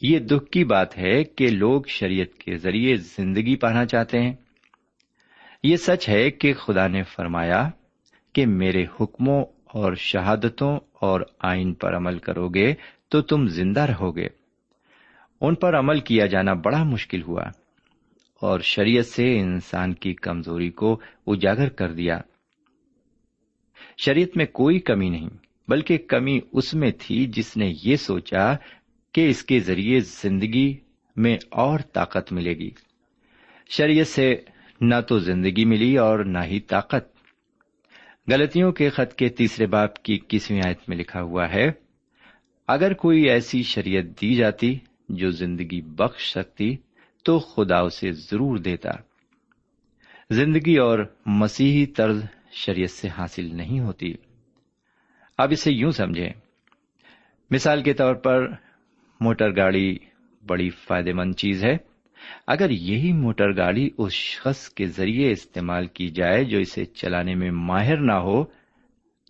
یہ 0.00 0.18
دکھ 0.18 0.50
کی 0.50 0.64
بات 0.64 0.98
ہے 0.98 1.24
کہ 1.24 1.46
لوگ 1.46 1.82
شریعت 1.88 2.38
کے 2.38 2.56
ذریعے 2.56 2.96
زندگی 2.96 3.56
پانا 3.56 3.86
چاہتے 3.86 4.18
ہیں۔ 4.18 4.32
یہ 5.62 5.76
سچ 5.76 6.08
ہے 6.08 6.30
کہ 6.30 6.52
خدا 6.52 6.86
نے 6.86 7.02
فرمایا 7.02 7.70
کہ 8.32 8.46
میرے 8.46 8.84
حکموں 9.00 9.44
اور 9.64 9.94
شہادتوں 9.94 10.78
اور 10.92 11.20
آئین 11.38 11.74
پر 11.74 11.96
عمل 11.96 12.18
کرو 12.18 12.48
گے 12.48 12.74
تو 13.08 13.20
تم 13.20 13.46
زندہ 13.46 13.80
رہو 13.80 14.16
گے 14.16 14.26
ان 15.40 15.54
پر 15.54 15.78
عمل 15.78 16.00
کیا 16.00 16.26
جانا 16.26 16.52
بڑا 16.52 16.82
مشکل 16.82 17.22
ہوا 17.22 17.42
اور 18.40 18.60
شریعت 18.60 19.06
سے 19.06 19.40
انسان 19.40 19.94
کی 19.94 20.14
کمزوری 20.14 20.70
کو 20.70 21.00
اجاگر 21.26 21.68
کر 21.68 21.92
دیا۔ 21.92 22.20
شریعت 23.98 24.36
میں 24.36 24.46
کوئی 24.46 24.78
کمی 24.78 25.08
نہیں، 25.08 25.28
بلکہ 25.68 25.98
کمی 25.98 26.40
اس 26.52 26.74
میں 26.74 26.90
تھی 26.98 27.26
جس 27.26 27.56
نے 27.56 27.72
یہ 27.84 27.96
سوچا 27.96 28.54
کہ 29.12 29.28
اس 29.28 29.42
کے 29.42 29.60
ذریعے 29.60 30.00
زندگی 30.00 30.76
میں 31.16 31.38
اور 31.50 31.80
طاقت 31.92 32.32
ملے 32.32 32.52
گی۔ 32.52 32.70
شریعت 33.68 34.06
سے 34.06 34.36
نہ 34.80 34.94
تو 35.08 35.18
زندگی 35.18 35.64
ملی 35.64 35.98
اور 35.98 36.18
نہ 36.18 36.38
ہی 36.44 36.60
طاقت۔ 36.60 37.16
غلطیوں 38.28 38.72
کے 38.72 38.88
خط 38.88 39.14
کے 39.14 39.28
تیسرے 39.28 39.66
باپ 39.66 40.02
کی 40.02 40.18
کسویں 40.28 40.60
آیت 40.66 40.78
میں 40.88 40.96
لکھا 40.96 41.22
ہوا 41.22 41.52
ہے، 41.52 41.70
اگر 42.68 42.92
کوئی 42.92 43.22
ایسی 43.22 43.62
شریعت 43.62 44.20
دی 44.20 44.34
جاتی 44.34 44.78
جو 45.08 45.30
زندگی 45.30 45.80
بخش 45.80 46.30
سکتی 46.30 46.76
تو 47.24 47.38
خدا 47.38 47.78
اسے 47.78 48.12
ضرور 48.12 48.58
دیتا۔ 48.58 48.90
زندگی 50.30 50.76
اور 50.76 50.98
مسیحی 51.26 51.86
طرز 51.86 52.24
شریعت 52.52 52.90
سے 52.90 53.08
حاصل 53.08 53.56
نہیں 53.56 53.80
ہوتی۔ 53.80 54.14
اب 55.38 55.48
اسے 55.52 55.72
یوں 55.72 55.90
سمجھیں۔ 55.90 56.30
مثال 57.50 57.82
کے 57.82 57.92
طور 57.92 58.14
پر 58.14 58.48
موٹر 59.20 59.56
گاڑی 59.56 59.96
بڑی 60.46 60.70
فائدہ 60.70 61.10
مند 61.14 61.34
چیز 61.34 61.64
ہے۔ 61.64 61.76
اگر 62.46 62.70
یہی 62.70 63.12
موٹر 63.12 63.56
گاڑی 63.56 63.90
اس 63.98 64.12
شخص 64.12 64.68
کے 64.68 64.86
ذریعے 64.86 65.30
استعمال 65.30 65.86
کی 65.86 66.08
جائے 66.08 66.44
جو 66.44 66.58
اسے 66.58 66.84
چلانے 66.84 67.34
میں 67.34 67.50
ماہر 67.50 67.96
نہ 67.96 68.12
ہو، 68.12 68.44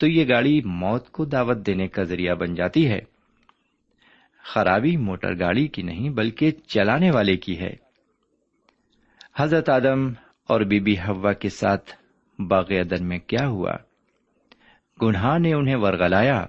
تو 0.01 0.07
یہ 0.07 0.29
گاڑی 0.29 0.61
موت 0.65 1.11
کو 1.11 1.25
دعوت 1.25 1.67
دینے 1.67 1.89
کا 1.89 2.03
ذریعہ 2.03 2.35
بن 2.35 2.55
جاتی 2.55 2.89
ہے۔ 2.89 3.01
خرابی 4.45 4.97
موٹر 4.97 5.39
گاڑی 5.39 5.69
کی 5.69 5.83
نہیں، 5.83 6.11
بلکہ 6.11 6.51
چلانے 6.51 7.11
والے 7.11 7.37
کی 7.37 7.61
ہے۔ 7.61 7.75
حضرت 9.37 9.69
آدم 9.69 10.09
اور 10.49 10.61
بی 10.61 10.81
بی 10.81 10.99
ہوا 10.99 11.33
کے 11.33 11.49
ساتھ 11.49 11.91
باغ 12.39 12.65
ادن 12.69 13.09
میں 13.09 13.19
کیا 13.19 13.47
ہوا؟ 13.47 13.73
گناہ 15.03 15.39
نے 15.39 15.53
انہیں 15.53 15.77
ورگلایا 15.77 16.47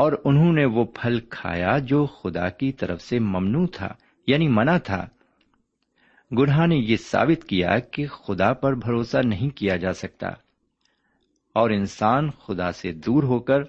اور 0.00 0.12
انہوں 0.24 0.52
نے 0.52 0.64
وہ 0.64 0.84
پھل 0.84 1.20
کھایا 1.20 1.78
جو 1.78 2.06
خدا 2.06 2.48
کی 2.48 2.72
طرف 2.72 3.02
سے 3.02 3.18
ممنوع 3.18 3.66
تھا 3.72 3.88
یعنی 4.26 4.48
منع 4.48 4.78
تھا۔ 4.78 5.06
گناہ 6.38 6.66
نے 6.66 6.76
یہ 6.76 6.96
ثابت 6.96 7.44
کیا 7.44 7.78
کہ 7.78 8.06
خدا 8.06 8.52
پر 8.52 8.74
بھروسہ 8.74 9.16
نہیں 9.24 9.56
کیا 9.56 9.76
جا 9.76 9.92
سکتا۔ 9.92 10.28
اور 11.54 11.70
انسان 11.70 12.30
خدا 12.30 12.72
سے 12.72 12.92
دور 12.92 13.22
ہو 13.22 13.38
کر 13.38 13.62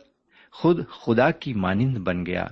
خود 0.52 0.88
خدا 0.88 1.32
کی 1.32 1.54
مانند 1.54 1.98
بن 1.98 2.26
گیا۔ 2.26 2.46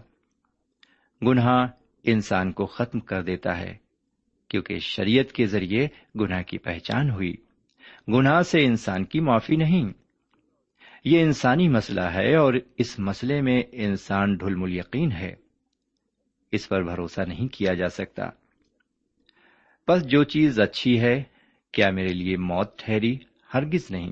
گناہ 1.22 1.68
انسان 2.04 2.52
کو 2.52 2.66
ختم 2.66 3.00
کر 3.00 3.24
دیتا 3.24 3.58
ہے، 3.58 3.78
کیونکہ 4.48 4.80
شریعت 4.80 5.32
کے 5.32 5.46
ذریعے 5.46 5.88
گناہ 6.20 6.42
کی 6.42 6.58
پہچان 6.58 7.10
ہوئی۔ 7.10 7.36
گناہ 8.08 8.42
سے 8.42 8.66
انسان 8.66 9.06
کی 9.06 9.20
معافی 9.20 9.56
نہیں۔ 9.56 10.09
یہ 11.04 11.22
انسانی 11.22 11.68
مسئلہ 11.68 12.02
ہے 12.02 12.36
اور 12.36 12.54
اس 12.78 13.00
مسئلے 13.00 13.42
میں 13.42 13.64
انسان 13.72 14.36
ڈھل 14.36 14.74
یقین 14.74 15.12
ہے۔ 15.12 15.36
اس 16.52 16.70
پر 16.70 16.84
بھروسہ 16.84 17.22
نہیں 17.22 17.48
کیا 17.48 17.74
جا 17.74 17.90
سکتا۔ 17.90 18.30
بس 19.88 20.06
جو 20.06 20.24
چیز 20.24 20.60
اچھی 20.60 21.02
ہے، 21.02 21.24
کیا 21.72 21.90
میرے 21.90 22.14
لیے 22.14 22.38
موت 22.38 22.80
ٹھہری؟ 22.80 23.18
ہرگز 23.54 23.92
نہیں۔ 23.92 24.12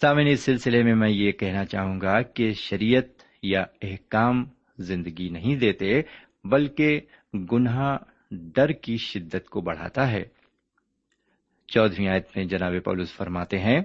سامنے 0.00 0.32
اس 0.32 0.40
سلسلے 0.40 0.82
میں 0.82 0.94
میں 0.94 1.10
یہ 1.10 1.32
کہنا 1.32 1.64
چاہوں 1.64 2.00
گا 2.00 2.22
کہ 2.22 2.52
شریعت 2.52 3.22
یا 3.42 3.64
احکام 3.82 4.44
زندگی 4.78 5.28
نہیں 5.28 5.56
دیتے، 5.56 6.02
بلکہ 6.44 7.00
گناہ، 7.52 7.96
ڈر 8.30 8.72
کی 8.72 8.96
شدت 8.96 9.48
کو 9.50 9.60
بڑھاتا 9.60 10.10
ہے۔ 10.10 10.24
چودہویں 11.66 12.08
آیت 12.08 12.36
میں 12.36 12.44
جناب 12.44 12.72
پولس 12.84 13.12
فرماتے 13.12 13.58
ہیں 13.58 13.80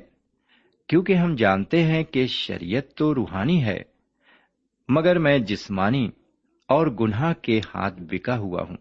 کیونکہ 0.87 1.13
ہم 1.13 1.35
جانتے 1.35 1.83
ہیں 1.83 2.03
کہ 2.03 2.27
شریعت 2.27 2.93
تو 2.95 3.15
روحانی 3.15 3.63
ہے، 3.63 3.81
مگر 4.89 5.19
میں 5.19 5.39
جسمانی 5.39 6.09
اور 6.67 6.87
گناہ 6.87 7.33
کے 7.41 7.59
ہاتھ 7.59 8.01
بکا 8.01 8.37
ہوا 8.37 8.61
ہوں۔ 8.61 8.77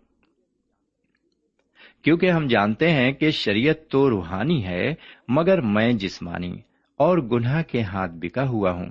کیونکہ 2.02 2.30
ہم 2.30 2.46
جانتے 2.46 2.90
ہیں 2.90 3.12
کہ 3.12 3.30
شریعت 3.30 3.90
تو 3.90 4.10
روحانی 4.10 4.66
ہے، 4.66 4.94
مگر 5.28 5.60
میں 5.60 5.92
جسمانی 5.92 6.58
اور 6.96 7.18
گناہ 7.18 7.62
کے 7.62 7.82
ہاتھ 7.82 8.12
بکا 8.14 8.48
ہوا 8.48 8.72
ہوں۔ 8.72 8.90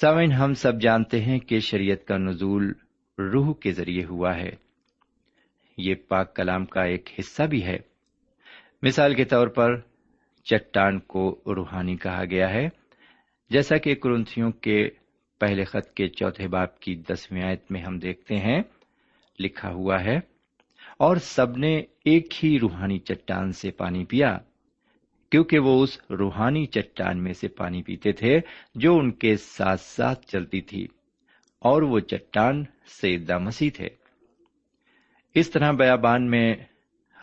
سامن 0.00 0.32
ہم 0.32 0.54
سب 0.54 0.80
جانتے 0.80 1.20
ہیں 1.20 1.38
کہ 1.38 1.60
شریعت 1.60 2.04
کا 2.04 2.16
نزول 2.18 2.72
روح 3.18 3.54
کے 3.54 3.72
ذریعے 3.72 4.04
ہوا 4.04 4.36
ہے۔ 4.36 4.50
یہ 5.76 5.94
پاک 6.08 6.36
کلام 6.36 6.64
کا 6.64 6.82
ایک 6.82 7.08
حصہ 7.18 7.42
بھی 7.42 7.64
ہے۔ 7.64 7.78
مثال 8.82 9.14
کے 9.14 9.24
طور 9.24 9.46
پر 9.48 9.80
چٹان 10.46 10.98
کو 11.06 11.24
روحانی 11.56 11.96
کہا 11.96 12.24
گیا 12.24 12.50
ہے۔ 12.50 12.68
جیسا 13.50 13.76
کہ 13.76 13.94
کرنتھیوں 13.94 14.50
کے 14.60 14.88
پہلے 15.40 15.64
خط 15.64 15.92
کے 15.94 16.08
چوتھے 16.08 16.48
باپ 16.48 16.78
کی 16.80 16.94
دسویں 17.08 17.42
آیت 17.42 17.70
میں 17.70 17.82
ہم 17.82 17.98
دیکھتے 17.98 18.36
ہیں، 18.36 18.60
لکھا 19.38 19.70
ہوا 19.70 20.02
ہے، 20.04 20.16
اور 20.98 21.16
سب 21.16 21.56
نے 21.56 21.76
ایک 22.04 22.44
ہی 22.44 22.58
روحانی 22.58 22.98
چٹان 22.98 23.52
سے 23.52 23.70
پانی 23.70 24.04
پیا، 24.04 24.36
کیونکہ 25.32 25.58
وہ 25.58 25.82
اس 25.82 25.98
روحانی 26.10 26.64
چٹان 26.66 27.22
میں 27.22 27.32
سے 27.32 27.48
پانی 27.48 27.82
پیتے 27.82 28.12
تھے 28.12 28.38
جو 28.74 28.96
ان 28.98 29.10
کے 29.12 29.36
ساتھ 29.36 29.80
ساتھ 29.80 30.26
چلتی 30.26 30.60
تھی، 30.60 30.86
اور 31.62 31.82
وہ 31.82 31.98
چٹان 32.00 32.62
سیدہ 33.00 33.38
مسیح 33.38 33.70
تھے۔ 33.74 33.88
اس 35.36 35.50
طرح 35.50 35.72
بیابان 35.72 36.30
میں 36.30 36.54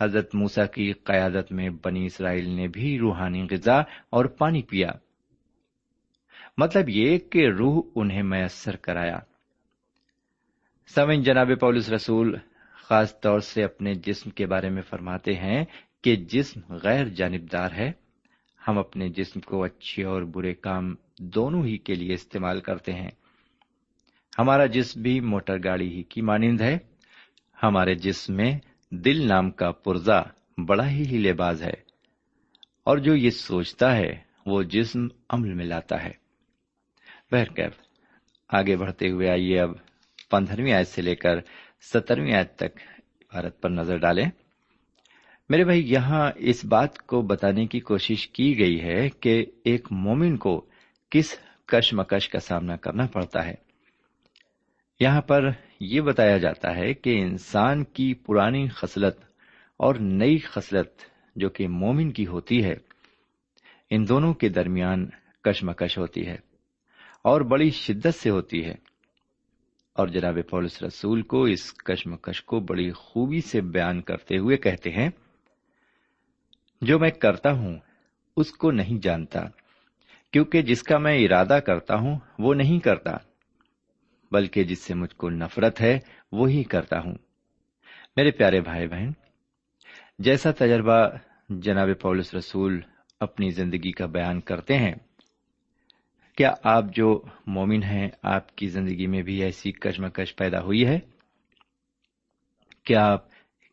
حضرت 0.02 0.34
موسا 0.34 0.66
کی 0.66 0.92
قیادت 0.92 1.52
میں 1.52 1.70
بنی 1.84 2.06
اسرائیل 2.06 2.48
نے 2.48 2.68
بھی 2.68 2.98
روحانی 2.98 3.46
غذا 3.50 3.78
اور 4.10 4.24
پانی 4.24 4.62
پیا۔ 4.62 4.88
مطلب 6.56 6.88
یہ 6.88 7.18
کہ 7.18 7.48
روح 7.48 7.82
انہیں 7.94 8.22
میسر 8.22 8.76
کرایا۔ 8.76 9.18
سمن 10.94 11.22
جناب 11.22 11.50
پولس 11.60 11.90
رسول، 11.90 12.36
خاص 12.72 13.20
طور 13.20 13.40
سے 13.40 13.64
اپنے 13.64 13.94
جسم 13.94 14.30
کے 14.30 14.46
بارے 14.46 14.70
میں 14.70 14.82
فرماتے 14.82 15.32
ہیں 15.32 15.64
کہ 16.02 16.16
جسم 16.16 16.60
غیر 16.74 17.04
جانبدار 17.04 17.72
ہے۔ 17.72 17.92
ہم 18.68 18.78
اپنے 18.78 19.08
جسم 19.08 19.40
کو 19.40 19.64
اچھے 19.64 20.04
اور 20.04 20.22
برے 20.22 20.54
کام 20.54 20.94
دونوں 21.18 21.64
ہی 21.64 21.78
کے 21.78 21.94
لیے 21.94 22.14
استعمال 22.14 22.60
کرتے 22.60 22.92
ہیں۔ 22.92 23.10
ہمارا 24.38 24.66
جسم 24.66 25.02
بھی 25.02 25.20
موٹر 25.20 25.56
گاڑی 25.64 25.88
ہی 25.88 26.02
کی 26.02 26.20
مانند 26.20 26.60
ہے۔ 26.60 26.78
ہمارے 27.62 27.94
جسم 27.94 28.34
میں 28.36 28.58
دل 28.92 29.28
نام 29.28 29.50
کا 29.50 29.72
پرزا 29.72 30.20
بڑا 30.66 30.90
ہی 30.90 31.06
ہیلے 31.06 31.32
باز 31.32 31.62
ہے۔ 31.62 31.74
اور 32.84 32.98
جو 32.98 33.16
یہ 33.16 33.30
سوچتا 33.30 33.96
ہے، 33.96 34.20
وہ 34.46 34.62
جسم 34.62 35.06
عمل 35.30 35.54
میں 35.54 35.64
لاتا 35.64 36.02
ہے۔ 36.04 36.10
بہرکیف 37.32 37.72
آگے 38.48 38.76
بڑھتے 38.76 39.10
ہوئے 39.10 39.28
آئیے 39.28 39.60
اب 39.60 39.70
پندرہویں 40.30 40.72
آیت 40.72 40.88
سے 40.88 41.02
لے 41.02 41.14
کر 41.14 41.40
سترویں 41.80 42.34
آیت 42.34 42.56
تک 42.56 42.76
بھارت 43.30 43.60
پر 43.60 43.70
نظر 43.70 43.96
ڈالیں۔ 43.96 44.30
میرے 45.48 45.64
بھائی، 45.64 45.92
یہاں 45.92 46.32
اس 46.36 46.64
بات 46.64 46.98
کو 46.98 47.22
بتانے 47.22 47.66
کی 47.66 47.80
کوشش 47.80 48.28
کی 48.28 48.58
گئی 48.58 48.80
ہے 48.80 49.08
کہ 49.08 49.46
ایک 49.64 49.88
مومن 49.90 50.36
کو 50.36 50.66
کس 51.10 51.38
کشمکش 51.66 52.28
کا 52.28 52.38
سامنا 52.38 52.76
کرنا 52.76 53.06
پڑتا 53.06 53.46
ہے۔ 53.46 53.54
یہاں 55.00 55.20
پر 55.20 55.50
یہ 55.84 56.00
بتایا 56.00 56.38
جاتا 56.38 56.76
ہے 56.76 56.94
کہ 56.94 57.20
انسان 57.20 57.84
کی 57.84 58.14
پرانی 58.14 58.68
خصلت 58.68 59.16
اور 59.76 59.94
نئی 59.94 60.38
خصلت 60.38 60.90
جو 61.36 61.48
کہ 61.48 61.68
مومن 61.68 62.10
کی 62.10 62.26
ہوتی 62.26 62.64
ہے، 62.64 62.74
ان 63.90 64.08
دونوں 64.08 64.34
کے 64.34 64.48
درمیان 64.48 65.06
کشمکش 65.42 65.98
ہوتی 65.98 66.26
ہے 66.26 66.36
اور 67.22 67.40
بڑی 67.40 67.70
شدت 67.70 68.14
سے 68.14 68.30
ہوتی 68.30 68.64
ہے۔ 68.64 68.74
اور 69.92 70.08
جناب 70.08 70.38
پولس 70.50 70.82
رسول 70.82 71.22
کو 71.22 71.42
اس 71.44 71.74
کشمکش 71.74 72.42
کو 72.42 72.60
بڑی 72.60 72.90
خوبی 72.90 73.40
سے 73.40 73.60
بیان 73.60 74.00
کرتے 74.00 74.38
ہوئے 74.38 74.56
کہتے 74.56 74.90
ہیں، 74.90 75.08
جو 76.82 76.98
میں 76.98 77.10
کرتا 77.10 77.52
ہوں، 77.52 77.76
اس 78.36 78.52
کو 78.52 78.70
نہیں 78.70 79.02
جانتا، 79.02 79.40
کیونکہ 80.32 80.62
جس 80.62 80.82
کا 80.82 80.98
میں 80.98 81.18
ارادہ 81.18 81.58
کرتا 81.66 81.94
ہوں، 81.94 82.18
وہ 82.38 82.54
نہیں 82.54 82.78
کرتا۔ 82.78 83.31
بلکہ 84.32 84.64
جس 84.64 84.78
سے 84.78 84.94
مجھ 84.94 85.14
کو 85.14 85.30
نفرت 85.30 85.80
ہے، 85.80 85.98
وہی 86.32 86.62
کرتا 86.64 86.98
ہوں۔ 87.00 87.14
میرے 88.16 88.30
پیارے 88.30 88.60
بھائی 88.60 88.88
بہن، 88.88 89.10
جیسا 90.18 90.50
تجربہ 90.50 91.08
جناب 91.48 91.88
پولس 92.00 92.34
رسول 92.34 92.80
اپنی 93.20 93.50
زندگی 93.50 93.92
کا 93.92 94.06
بیان 94.06 94.40
کرتے 94.40 94.78
ہیں، 94.78 94.94
کیا 96.36 96.52
آپ 96.62 96.84
جو 96.92 97.22
مومن 97.46 97.82
ہیں، 97.82 98.08
آپ 98.22 98.56
کی 98.56 98.66
زندگی 98.66 99.06
میں 99.06 99.22
بھی 99.22 99.42
ایسی 99.42 99.72
کشمکش 99.72 100.36
پیدا 100.36 100.60
ہوئی 100.60 100.86
ہے؟ 100.86 100.98
کیا 102.84 103.06
آپ 103.06 103.24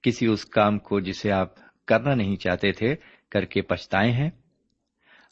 کسی 0.01 0.25
اس 0.25 0.45
کام 0.45 0.79
کو 0.79 0.99
جسے 0.99 1.31
آپ 1.31 1.49
کرنا 1.85 2.15
نہیں 2.15 2.35
چاہتے 2.35 2.71
تھے، 2.71 2.95
کر 3.29 3.45
کے 3.45 3.61
پچھتائے 3.61 4.11
ہیں؟ 4.11 4.29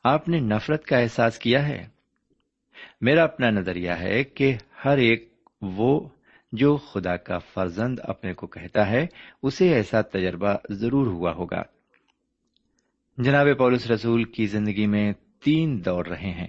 آپ 0.04 0.30
نے 0.30 0.40
نفرت 0.40 0.86
کا 0.86 0.98
احساس 0.98 1.40
کیا 1.40 1.68
ہے؟ 1.68 1.97
میرا 3.02 3.24
اپنا 3.24 3.50
نظریہ 3.50 3.92
ہے 3.92 4.24
کہ 4.24 4.56
ہر 4.86 4.98
ایک 4.98 5.34
وہ 5.62 6.10
جو 6.52 6.78
خدا 6.78 7.18
کا 7.18 7.38
فرزند 7.38 8.00
اپنے 8.04 8.34
کو 8.34 8.48
کہتا 8.48 8.90
ہے، 8.90 9.06
اسے 9.44 9.74
ایسا 9.74 10.02
تجربہ 10.02 10.54
ضرور 10.70 11.08
ہوا 11.08 11.34
ہوگا۔ 11.34 11.62
جناب 13.18 13.48
پولس 13.58 13.92
رسول 13.92 14.24
کی 14.24 14.46
زندگی 14.46 14.86
میں 14.86 15.14
تین 15.44 15.86
دور 15.86 16.06
رہے 16.06 16.32
ہیں۔ 16.32 16.48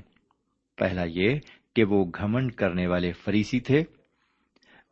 پہلا 0.76 1.04
یہ 1.08 1.38
کہ 1.76 1.84
وہ 1.84 2.04
گھمنڈ 2.04 2.52
کرنے 2.52 2.86
والے 2.86 3.12
فریسی 3.12 3.60
تھے۔ 3.60 3.84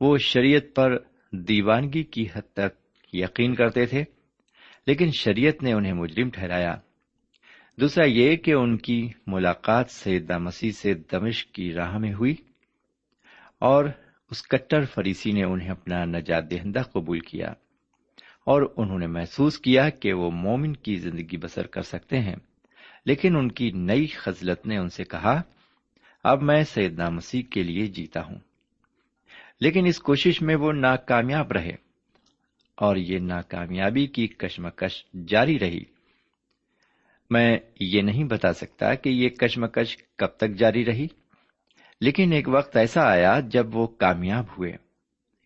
وہ 0.01 0.19
شریعت 0.19 0.75
پر 0.75 0.97
دیوانگی 1.33 2.03
کی 2.03 2.27
حد 2.35 2.53
تک 2.53 2.97
یقین 3.13 3.55
کرتے 3.55 3.87
تھے، 3.87 4.05
لیکن 4.87 5.11
شریعت 5.19 5.63
نے 5.63 5.73
انہیں 5.73 5.93
مجرم 5.93 6.31
ٹھہرایا۔ 6.31 6.77
دوسرا 7.81 8.05
یہ 8.07 8.37
کہ 8.37 8.53
ان 8.53 8.77
کی 8.77 9.09
ملاقات 9.27 9.91
سیدہ 9.91 10.39
مسیح 10.39 10.71
سے 10.71 10.95
دمشق 10.95 11.55
کی 11.55 11.73
راہ 11.73 11.99
میں 11.99 12.15
ہوئی 12.15 12.35
اور 13.59 13.85
اس 14.31 14.43
کٹر 14.43 14.85
فریسی 14.85 15.33
نے 15.33 15.45
انہیں 15.45 15.71
اپنا 15.71 16.05
نجات 16.05 16.51
دہندہ 16.51 16.79
قبول 16.79 17.21
کیا 17.21 17.49
اور 18.45 18.63
انہوں 18.77 18.99
نے 18.99 19.07
محسوس 19.07 19.59
کیا 19.59 19.89
کہ 19.89 20.13
وہ 20.13 20.31
مومن 20.31 20.73
کی 20.73 20.95
زندگی 20.95 21.37
بسر 21.37 21.67
کر 21.67 21.83
سکتے 21.83 22.21
ہیں۔ 22.21 22.37
لیکن 23.05 23.37
ان 23.37 23.53
کی 23.53 23.71
نئی 23.71 24.07
خزلت 24.07 24.67
نے 24.67 24.77
ان 24.77 24.89
سے 24.89 25.05
کہا، 25.05 25.43
اب 26.25 26.43
میں 26.43 26.63
سیدنا 26.63 27.09
مسیح 27.09 27.43
کے 27.43 27.63
لیے 27.63 27.87
جیتا 27.87 28.25
ہوں۔ 28.25 28.39
لیکن 29.61 29.87
اس 29.87 29.99
کوشش 29.99 30.43
میں 30.43 30.57
وہ 30.57 30.73
ناکامیاب 30.73 31.53
رہے 31.53 31.73
اور 32.75 32.97
یہ 32.97 33.19
ناکامیابی 33.19 34.07
کی 34.07 34.27
کشمکش 34.27 35.05
جاری 35.29 35.59
رہی۔ 35.59 35.96
میں 37.31 37.59
یہ 37.81 38.03
نہیں 38.03 38.25
بتا 38.25 38.53
سکتا 38.53 38.95
کہ 38.95 39.09
یہ 39.09 39.29
کشمکش 39.29 39.97
کب 40.17 40.27
تک 40.27 40.51
جاری 40.51 40.85
رہی۔ 40.85 41.07
لیکن 42.01 42.33
ایک 42.33 42.49
وقت 42.49 42.77
ایسا 42.77 43.11
آیا 43.11 43.41
جب 43.41 43.77
وہ 43.77 43.87
کامیاب 43.87 44.45
ہوئے۔ 44.59 44.73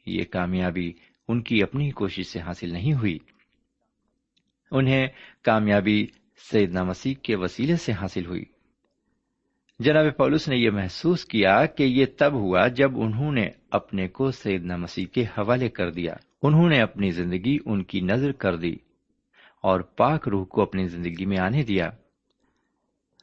یہ 0.07 0.25
کامیابی 0.31 0.93
ان 1.29 1.43
کی 1.43 1.63
اپنی 1.63 1.91
کوشش 1.91 2.27
سے 2.27 2.41
حاصل 2.41 2.73
نہیں 2.73 2.93
ہوئی۔ 2.93 3.19
انہیں 4.71 5.07
کامیابی 5.43 6.07
سیدنا 6.51 6.83
مسیح 6.83 7.15
کے 7.23 7.37
وسیلے 7.37 7.77
سے 7.77 7.93
حاصل 7.93 8.27
ہوئی۔ 8.27 8.45
جناب 9.79 10.17
پولس 10.17 10.49
نے 10.49 10.57
یہ 10.57 10.71
محسوس 10.71 11.25
کیا 11.25 11.67
کہ 11.67 11.83
یہ 11.83 12.07
تب 12.19 12.33
ہوا 12.33 12.69
جب 12.69 13.01
انہوں 13.01 13.33
نے 13.33 13.49
اپنے 13.71 14.09
کو 14.09 14.31
سیدنا 14.31 14.77
مسیح 14.77 15.07
کے 15.07 15.23
حوالے 15.23 15.69
کر 15.69 15.91
دیا۔ 15.91 16.15
انہوں 16.43 16.69
نے 16.69 16.81
اپنی 16.81 17.11
زندگی 17.11 17.59
ان 17.67 17.83
کی 17.83 18.01
نظر 18.01 18.33
کر 18.33 18.57
دی۔ 18.57 18.77
اور 19.61 19.81
پاک 19.81 20.29
روح 20.29 20.45
کو 20.45 20.63
اپنی 20.63 20.89
زندگی 20.89 21.27
میں 21.27 21.39
آنے 21.39 21.63
دیا۔ 21.63 21.91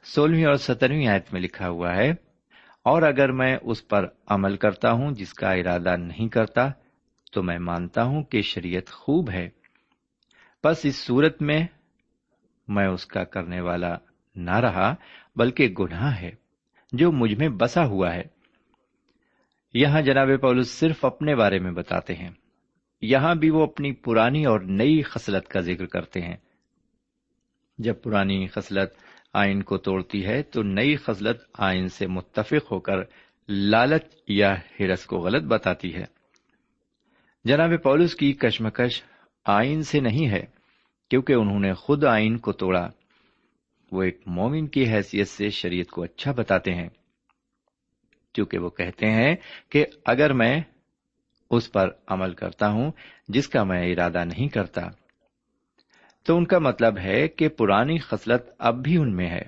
سولہویں 0.04 0.44
اور 0.44 0.54
سترویں 0.54 1.06
آیت 1.06 1.32
میں 1.32 1.40
لکھا 1.40 1.68
ہوا 1.68 1.94
ہے، 1.94 2.10
اور 2.82 3.02
اگر 3.02 3.32
میں 3.32 3.56
اس 3.62 3.88
پر 3.88 4.06
عمل 4.26 4.56
کرتا 4.56 4.92
ہوں 4.92 5.12
جس 5.12 5.34
کا 5.34 5.52
ارادہ 5.52 5.96
نہیں 5.96 6.28
کرتا، 6.28 6.70
تو 7.32 7.42
میں 7.42 7.58
مانتا 7.58 8.02
ہوں 8.02 8.22
کہ 8.22 8.42
شریعت 8.42 8.90
خوب 8.90 9.30
ہے۔ 9.30 9.48
بس 10.64 10.84
اس 10.84 10.96
صورت 10.96 11.42
میں 11.42 11.66
میں 12.68 12.86
اس 12.86 13.06
کا 13.06 13.24
کرنے 13.24 13.60
والا 13.60 13.96
نہ 14.36 14.56
رہا، 14.58 14.94
بلکہ 15.36 15.68
گناہ 15.68 16.20
ہے 16.20 16.30
جو 16.92 17.12
مجھ 17.12 17.34
میں 17.34 17.48
بسا 17.48 17.84
ہوا 17.86 18.14
ہے۔ 18.14 18.22
یہاں 19.74 20.02
جناب 20.02 20.28
پولس 20.40 20.70
صرف 20.70 21.04
اپنے 21.04 21.34
بارے 21.34 21.58
میں 21.58 21.72
بتاتے 21.72 22.14
ہیں۔ 22.14 22.30
یہاں 23.00 23.34
بھی 23.34 23.50
وہ 23.50 23.62
اپنی 23.62 23.92
پرانی 23.92 24.44
اور 24.44 24.60
نئی 24.60 25.02
خصلت 25.02 25.48
کا 25.48 25.60
ذکر 25.60 25.86
کرتے 25.86 26.20
ہیں۔ 26.20 26.36
جب 27.78 27.94
پرانی 28.02 28.46
خصلت 28.46 28.94
آئین 29.32 29.62
کو 29.62 29.78
توڑتی 29.78 30.26
ہے 30.26 30.42
تو 30.42 30.62
نئی 30.62 30.96
خصلت 30.96 31.42
آئین 31.58 31.88
سے 31.88 32.06
متفق 32.06 32.72
ہو 32.72 32.80
کر 32.80 32.94
لالچ 33.48 34.04
یا 34.28 34.54
ہرس 34.80 35.06
کو 35.06 35.16
غلط 35.16 35.42
بتاتی 35.42 35.94
ہے۔ 35.94 36.04
جناب 37.44 37.70
پولس 37.82 38.14
کی 38.14 38.32
کشمکش 38.32 39.02
آئین 39.44 39.82
سے 39.82 40.00
نہیں 40.00 40.28
ہے، 40.28 40.46
کیونکہ 41.08 41.32
انہوں 41.32 41.60
نے 41.60 41.74
خود 41.74 42.04
آئین 42.04 42.38
کو 42.38 42.52
توڑا۔ 42.52 42.90
وہ 43.92 44.02
ایک 44.02 44.20
مومن 44.26 44.66
کی 44.66 44.88
حیثیت 44.88 45.28
سے 45.28 45.50
شریعت 45.50 45.86
کو 45.86 46.02
اچھا 46.02 46.32
بتاتے 46.32 46.74
ہیں، 46.74 46.88
کیونکہ 48.32 48.58
وہ 48.58 48.70
کہتے 48.70 49.06
ہیں 49.06 49.36
کہ 49.68 49.86
اگر 50.04 50.32
میں 50.32 50.60
اس 51.50 51.72
پر 51.72 51.90
عمل 52.06 52.34
کرتا 52.34 52.70
ہوں 52.70 52.92
جس 53.28 53.48
کا 53.48 53.64
میں 53.64 53.92
ارادہ 53.92 54.24
نہیں 54.24 54.48
کرتا۔ 54.48 54.82
تو 56.22 56.36
ان 56.36 56.44
کا 56.44 56.58
مطلب 56.58 56.98
ہے 56.98 57.28
کہ 57.28 57.48
پرانی 57.48 57.98
خصلت 57.98 58.50
اب 58.58 58.82
بھی 58.82 58.96
ان 58.96 59.16
میں 59.16 59.30
ہے۔ 59.30 59.42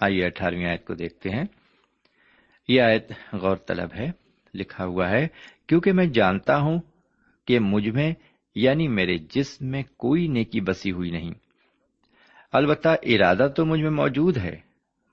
آئیے 0.00 0.26
اٹھارہویں 0.26 0.66
آیت 0.66 0.86
کو 0.86 0.94
دیکھتے 0.94 1.30
ہیں۔ 1.30 1.44
یہ 2.68 2.82
آیت 2.82 3.12
غور 3.32 3.56
طلب 3.56 3.88
ہے۔ 3.94 4.10
لکھا 4.54 4.84
ہوا 4.84 5.10
ہے، 5.10 5.28
کیونکہ 5.66 5.92
میں 5.92 6.06
جانتا 6.06 6.58
ہوں 6.58 6.80
کہ 7.46 7.58
مجھ 7.58 7.88
میں 7.88 8.12
یعنی 8.54 8.88
میرے 8.88 9.18
جسم 9.18 9.66
میں 9.66 9.82
کوئی 9.96 10.26
نیکی 10.26 10.60
بسی 10.60 10.92
ہوئی 10.92 11.10
نہیں۔ 11.10 11.32
البتہ 12.52 12.88
ارادہ 12.88 13.48
تو 13.56 13.66
مجھ 13.66 13.80
میں 13.80 13.90
موجود 13.90 14.36
ہے، 14.36 14.56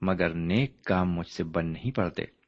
مگر 0.01 0.29
نیک 0.29 0.83
کام 0.83 1.13
مجھ 1.13 1.27
سے 1.27 1.43
بن 1.43 1.65
نہیں 1.65 1.91
پڑتے۔ 1.91 2.38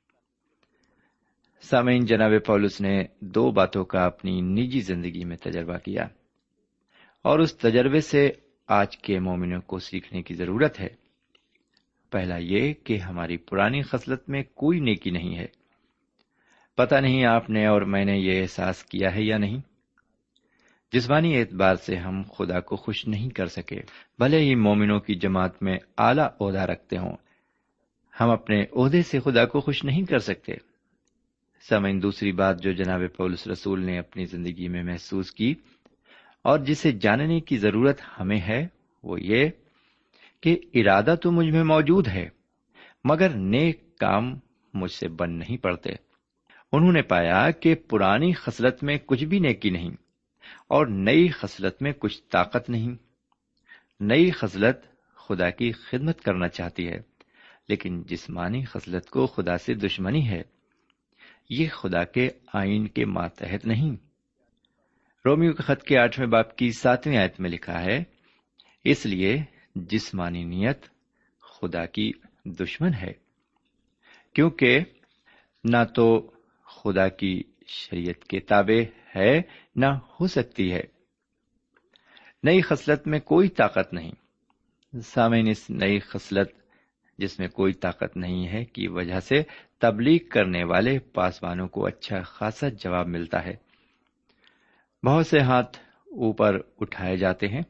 سامعین، 1.62 2.06
جناب 2.06 2.32
پولس 2.45 2.82
نے 2.82 3.04
دو 3.19 3.52
باتوں 3.52 3.86
کا 3.86 4.06
اپنی 4.06 4.41
نجی 4.41 4.82
زندگی 4.82 5.26
میں 5.26 5.38
تجربہ 5.38 5.78
کیا 5.78 6.08
اور 7.21 7.39
اس 7.39 7.58
تجربے 7.58 8.02
سے 8.02 8.32
آج 8.67 8.97
کے 8.97 9.19
مومنوں 9.19 9.62
کو 9.62 9.80
سیکھنے 9.80 10.21
کی 10.21 10.34
ضرورت 10.34 10.80
ہے۔ 10.80 10.88
پہلا 12.12 12.38
یہ 12.38 12.74
کہ 12.74 12.97
ہماری 12.97 13.38
پرانی 13.38 13.82
خصلت 13.82 14.30
میں 14.30 14.43
کوئی 14.54 14.80
نیکی 14.80 15.10
نہیں 15.10 15.38
ہے۔ 15.38 15.45
پتا 16.76 17.00
نہیں 17.00 17.26
آپ 17.26 17.50
نے 17.50 17.65
اور 17.65 17.82
میں 17.82 18.06
نے 18.06 18.17
یہ 18.17 18.41
احساس 18.41 18.84
کیا 18.84 19.15
ہے 19.15 19.24
یا 19.24 19.38
نہیں۔ 19.38 19.58
جسمانی 20.93 21.38
اعتبار 21.38 21.76
سے 21.76 21.95
ہم 21.95 22.21
خدا 22.38 22.60
کو 22.60 22.76
خوش 22.76 23.08
نہیں 23.08 23.30
کر 23.30 23.45
سکے۔ 23.45 23.82
بھلے 24.19 24.39
ہی 24.39 24.56
مومنوں 24.56 25.00
کی 25.00 25.15
جماعت 25.15 25.63
میں 25.63 25.78
اعلی 25.97 26.45
عہدہ 26.45 26.62
رکھتے 26.62 26.97
ہوں۔ 26.97 27.17
ہم 28.21 28.30
اپنے 28.30 28.63
عہدے 28.76 29.02
سے 29.02 29.19
خدا 29.19 29.45
کو 29.45 29.60
خوش 29.60 29.84
نہیں 29.84 30.02
کر 30.02 30.19
سکتے۔ 30.19 30.70
سمعین 31.69 32.02
دوسری 32.02 32.32
بات 32.32 32.63
جو 32.63 32.71
جناب 32.71 33.02
پولس 33.17 33.47
رسول 33.47 33.86
نے 33.86 34.00
اپنی 34.00 34.26
زندگی 34.26 34.67
میں 34.67 34.84
محسوس 34.84 35.32
کی 35.32 35.56
اور 36.41 36.60
جسے 36.60 36.91
جاننے 36.91 37.39
کی 37.39 37.58
ضرورت 37.58 38.02
ہمیں 38.19 38.39
ہے، 38.39 38.67
وہ 39.04 39.21
یہ 39.21 39.50
کہ 40.41 40.60
ارادہ 40.74 41.15
تو 41.21 41.32
مجھ 41.32 41.47
میں 41.47 41.63
موجود 41.63 42.08
ہے، 42.08 42.30
مگر 43.04 43.30
نیک 43.30 43.97
کام 43.97 44.39
مجھ 44.74 44.91
سے 44.91 45.08
بن 45.08 45.39
نہیں 45.39 45.58
پڑتے۔ 45.58 45.89
انہوں 46.71 46.91
نے 46.91 47.02
پایا 47.02 47.52
کہ 47.52 47.76
پرانی 47.76 48.34
خصلت 48.34 48.84
میں 48.84 48.97
کچھ 49.06 49.24
بھی 49.24 49.39
نیکی 49.39 49.69
نہیں 49.69 49.91
اور 50.67 50.88
نئی 50.88 51.28
خصلت 51.28 51.82
میں 51.82 51.91
کچھ 51.91 52.21
طاقت 52.32 52.69
نہیں۔ 52.69 52.95
نئی 54.00 54.32
خصلت 54.32 54.78
خدا 55.15 55.50
کی 55.50 55.71
خدمت 55.71 56.21
کرنا 56.21 56.47
چاہتی 56.47 56.88
ہے، 56.88 57.02
لیکن 57.69 58.04
جسمانی 58.04 58.65
خصلت 58.65 59.10
کو 59.10 59.28
خدا 59.28 59.58
سے 59.58 59.74
دشمنی 59.74 60.30
ہے۔ 60.30 60.61
یہ 61.51 61.69
خدا 61.69 62.03
کے 62.03 62.29
آئین 62.53 62.87
کے 62.87 63.05
ماتحت 63.05 63.65
نہیں۔ 63.65 63.95
رومیو 65.25 65.53
کے 65.53 65.63
خط 65.63 65.83
کے 65.83 65.97
آٹھویں 65.97 66.27
باپ 66.27 66.55
کی 66.55 66.71
ساتویں 66.71 67.17
آیت 67.17 67.39
میں 67.39 67.49
لکھا 67.49 67.81
ہے، 67.81 68.03
اس 68.83 69.05
لیے 69.05 69.37
جسمانی 69.75 70.43
نیت 70.43 70.85
خدا 71.41 71.85
کی 71.85 72.11
دشمن 72.45 72.93
ہے، 72.93 73.13
کیونکہ 74.33 74.79
نہ 75.63 75.77
تو 75.95 76.31
خدا 76.65 77.07
کی 77.07 77.43
شریعت 77.67 78.23
کے 78.23 78.39
تابع 78.39 79.19
ہے، 79.19 79.41
نہ 79.75 79.85
ہو 79.85 80.27
سکتی 80.27 80.73
ہے۔ 80.73 80.83
نئی 82.43 82.61
خصلت 82.61 83.07
میں 83.07 83.19
کوئی 83.19 83.49
طاقت 83.49 83.93
نہیں۔ 83.93 84.11
سامعین، 85.03 85.49
اس 85.49 85.69
نئی 85.69 85.99
خصلت 85.99 86.61
جس 87.21 87.39
میں 87.39 87.47
کوئی 87.47 87.73
طاقت 87.73 88.17
نہیں 88.17 88.47
ہے 88.47 88.65
کی 88.65 88.88
وجہ 88.88 89.19
سے 89.19 89.43
تبلیغ 89.79 90.27
کرنے 90.29 90.63
والے 90.63 90.99
پاسوانوں 90.99 91.67
کو 91.67 91.86
اچھا 91.86 92.21
خاصا 92.21 92.69
جواب 92.69 93.07
ملتا 93.07 93.45
ہے۔ 93.45 93.55
بہت 95.05 95.27
سے 95.27 95.39
ہاتھ 95.39 95.77
اوپر 96.05 96.60
اٹھائے 96.79 97.17
جاتے 97.17 97.47
ہیں۔ 97.47 97.62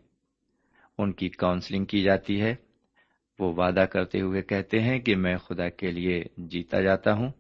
ان 0.98 1.12
کی 1.12 1.30
کاؤنسلنگ 1.30 1.86
کی 1.86 2.02
جاتی 2.02 2.42
ہے۔ 2.42 2.56
وہ 3.40 3.54
وعدہ 3.54 3.80
کرتے 3.80 4.22
ہوئے 4.22 4.42
کہتے 4.42 4.80
ہیں 4.80 5.00
کہ 5.00 5.16
میں 5.16 5.38
خدا 5.38 5.70
کے 5.70 5.92
لیے 5.92 6.24
جیتا 6.38 6.82
جاتا 6.82 7.14
ہوں۔ 7.14 7.32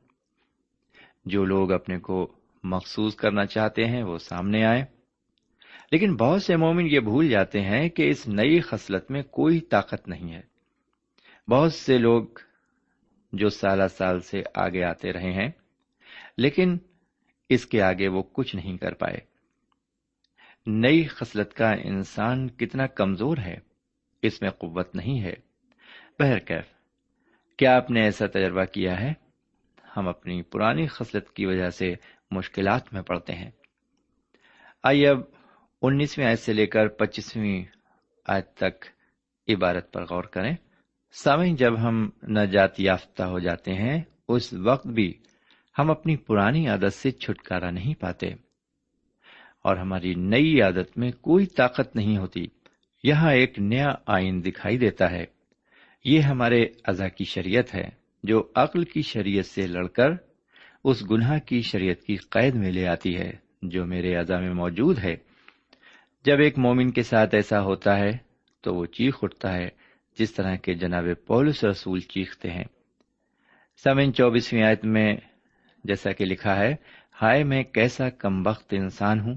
جو 1.25 1.45
لوگ 1.45 1.71
اپنے 1.71 1.99
کو 1.99 2.31
مخصوص 2.63 3.15
کرنا 3.15 3.45
چاہتے 3.45 3.85
ہیں 3.85 4.03
وہ 4.03 4.17
سامنے 4.17 4.65
آئے 4.65 4.85
لیکن 5.91 6.15
بہت 6.15 6.43
سے 6.43 6.55
مومن 6.55 6.85
یہ 6.85 6.99
بھول 6.99 7.29
جاتے 7.29 7.61
ہیں 7.61 7.89
کہ 7.89 8.09
اس 8.09 8.27
نئی 8.27 8.59
خصلت 8.59 9.11
میں 9.11 9.23
کوئی 9.23 9.59
طاقت 9.59 10.07
نہیں 10.07 10.33
ہے۔ 10.33 10.50
بہت 11.51 11.73
سے 11.73 11.97
لوگ 11.97 12.23
جو 13.33 13.49
سالہ 13.49 13.87
سال 13.87 14.19
سے 14.19 14.41
آگے 14.55 14.83
آتے 14.83 15.13
رہے 15.13 15.31
ہیں، 15.31 15.49
لیکن 16.37 16.77
اس 17.49 17.65
کے 17.65 17.81
آگے 17.81 18.07
وہ 18.07 18.23
کچھ 18.23 18.55
نہیں 18.55 18.77
کر 18.77 18.93
پائے۔ 18.93 19.17
نئی 20.65 21.03
خصلت 21.03 21.53
کا 21.53 21.71
انسان 21.71 22.49
کتنا 22.49 22.87
کمزور 22.87 23.37
ہے، 23.37 23.57
اس 24.21 24.41
میں 24.41 24.49
قوت 24.49 24.95
نہیں 24.95 25.21
ہے۔ 25.21 25.33
بہرکیف 26.19 26.65
کیا 27.57 27.75
آپ 27.75 27.91
نے 27.91 28.01
ایسا 28.01 28.27
تجربہ 28.27 28.63
کیا 28.63 28.99
ہے؟ 28.99 29.13
ہم 29.97 30.07
اپنی 30.07 30.41
پرانی 30.41 30.87
خصلت 30.87 31.29
کی 31.29 31.45
وجہ 31.45 31.69
سے 31.69 31.93
مشکلات 32.31 32.93
میں 32.93 33.01
پڑتے 33.01 33.33
ہیں۔ 33.33 33.51
آئیے 34.83 35.07
اب 35.07 35.19
انیسویں 35.81 36.27
آیت 36.27 36.39
سے 36.39 36.53
لے 36.53 36.65
کر 36.67 36.87
پچیسویں 36.87 37.63
آیت 38.25 38.53
تک 38.53 38.85
عبارت 39.47 39.93
پر 39.93 40.05
غور 40.05 40.23
کریں۔ 40.23 40.55
سمے 41.11 41.49
جب 41.49 41.81
ہم 41.81 42.09
نجات 42.23 42.79
یافتہ 42.79 43.23
ہو 43.23 43.39
جاتے 43.39 43.73
ہیں، 43.73 44.01
اس 44.27 44.53
وقت 44.53 44.87
بھی 44.87 45.13
ہم 45.79 45.91
اپنی 45.91 46.15
پرانی 46.15 46.67
عادت 46.67 46.93
سے 46.93 47.11
چھٹکارا 47.11 47.71
نہیں 47.71 47.93
پاتے۔ 47.93 48.27
اور 49.63 49.77
ہماری 49.77 50.13
نئی 50.13 50.61
عادت 50.61 50.97
میں 50.97 51.11
کوئی 51.11 51.45
طاقت 51.45 51.95
نہیں 51.95 52.17
ہوتی۔ 52.17 52.45
یہاں 53.03 53.31
ایک 53.31 53.59
نیا 53.59 53.89
آئین 54.05 54.45
دکھائی 54.45 54.77
دیتا 54.77 55.11
ہے۔ 55.11 55.25
یہ 56.05 56.19
ہمارے 56.19 56.65
ازا 56.83 57.07
کی 57.07 57.23
شریعت 57.23 57.75
ہے، 57.75 57.89
جو 58.23 58.43
عقل 58.55 58.83
کی 58.83 59.01
شریعت 59.01 59.45
سے 59.45 59.67
لڑ 59.67 59.87
کر 59.87 60.09
اس 60.83 61.11
گناہ 61.11 61.39
کی 61.39 61.61
شریعت 61.61 62.03
کی 62.03 62.15
قید 62.15 62.55
میں 62.55 62.71
لے 62.71 62.87
آتی 62.87 63.17
ہے، 63.17 63.31
جو 63.61 63.85
میرے 63.85 64.17
ازا 64.17 64.39
میں 64.39 64.53
موجود 64.53 64.99
ہے۔ 64.99 65.15
جب 66.25 66.39
ایک 66.39 66.59
مومن 66.59 66.91
کے 66.91 67.03
ساتھ 67.03 67.35
ایسا 67.35 67.61
ہوتا 67.61 67.99
ہے، 67.99 68.17
تو 68.61 68.75
وہ 68.75 68.85
چیخ 68.85 69.17
اٹھتا 69.21 69.53
ہے۔ 69.53 69.80
جس 70.17 70.33
طرح 70.33 70.55
کے 70.55 70.73
جناب 70.73 71.05
پولس 71.25 71.63
رسول 71.63 71.99
چیختے 71.99 72.51
ہیں۔ 72.51 72.63
سمن 73.83 74.13
چوبیسویں 74.13 74.63
آیت 74.63 74.85
میں 74.85 75.17
جیسا 75.83 76.11
کہ 76.11 76.25
لکھا 76.25 76.55
ہے، 76.55 76.75
ہائے 77.21 77.43
میں 77.43 77.63
کیسا 77.63 78.09
کم 78.09 78.43
بخت 78.43 78.73
انسان 78.77 79.19
ہوں، 79.19 79.35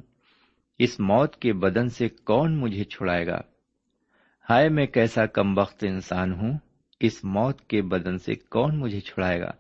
اس 0.79 1.01
موت 1.01 1.37
کے 1.37 1.53
بدن 1.53 1.89
سے 1.89 2.09
کون 2.09 2.57
مجھے 2.57 2.85
چھڑائے 2.85 3.27
گا؟ 3.27 3.41
ہائے 4.51 4.69
میں 4.69 4.87
کیسا 4.87 5.27
کم 5.27 5.55
بخت 5.55 5.85
انسان 5.89 6.33
ہوں، 6.33 6.59
اس 7.01 7.25
موت 7.25 7.61
کے 7.61 7.83
بدن 7.83 8.19
سے 8.19 8.35
کون 8.35 8.79
مجھے 8.79 9.01
چھڑائے 9.01 9.41
گا؟ 9.41 9.51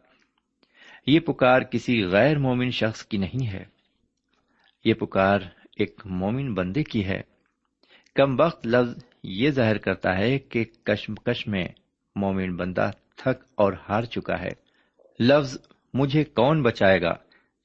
یہ 1.06 1.20
پکار 1.20 1.60
کسی 1.62 2.04
غیر 2.04 2.38
مومن 2.38 2.70
شخص 2.70 3.04
کی 3.04 3.16
نہیں 3.16 3.46
ہے۔ 3.46 3.64
یہ 4.84 4.94
پکار 4.94 5.40
ایک 5.76 6.00
مومن 6.04 6.54
بندے 6.54 6.82
کی 6.82 7.04
ہے۔ 7.04 7.22
کم 8.14 8.40
وقت 8.40 8.66
لفظ 8.66 9.13
یہ 9.26 9.50
ظاہر 9.50 9.78
کرتا 9.78 10.18
ہے 10.18 10.38
کہ 10.38 10.64
کشمکش 10.84 11.46
میں 11.46 11.68
مومن 12.16 12.56
بندہ 12.56 12.90
تھک 13.16 13.44
اور 13.54 13.72
ہار 13.88 14.02
چکا 14.02 14.40
ہے۔ 14.40 14.48
لفظ 15.20 15.58
مجھے 15.94 16.24
کون 16.24 16.62
بچائے 16.62 17.02
گا؟ 17.02 17.14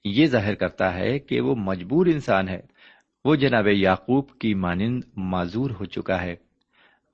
یہ 0.04 0.26
ظاہر 0.26 0.56
کرتا 0.56 0.96
ہے 0.96 1.20
کہ 1.20 1.42
وہ 1.42 1.56
مجبور 1.56 2.06
انسان 2.06 2.50
ہے۔ 2.50 2.60
وہ 3.26 3.36
جناب 3.36 3.68
یعقوب 3.68 4.40
کی 4.40 4.54
مانند 4.54 5.04
معذور 5.16 5.70
ہو 5.70 5.86
چکا 5.86 6.22
ہے۔ 6.22 6.36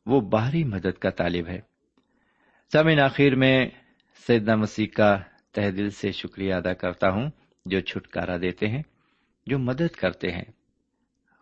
وہ 0.05 0.21
باہری 0.21 0.63
مدد 0.63 0.97
کا 0.99 1.09
طالب 1.09 1.47
ہے۔ 1.47 1.59
سمن 2.71 2.99
آخر 2.99 3.35
میں 3.35 3.69
سیدنا 4.27 4.55
مسیح 4.55 4.87
کا 4.95 5.19
تہ 5.51 5.71
دل 5.71 5.89
سے 5.89 6.11
شکریہ 6.11 6.53
ادا 6.53 6.73
کرتا 6.73 7.09
ہوں 7.09 7.29
جو 7.65 7.79
چھٹکارا 7.79 8.37
دیتے 8.37 8.67
ہیں، 8.67 8.83
جو 9.47 9.59
مدد 9.59 9.95
کرتے 9.95 10.31
ہیں۔ 10.31 10.45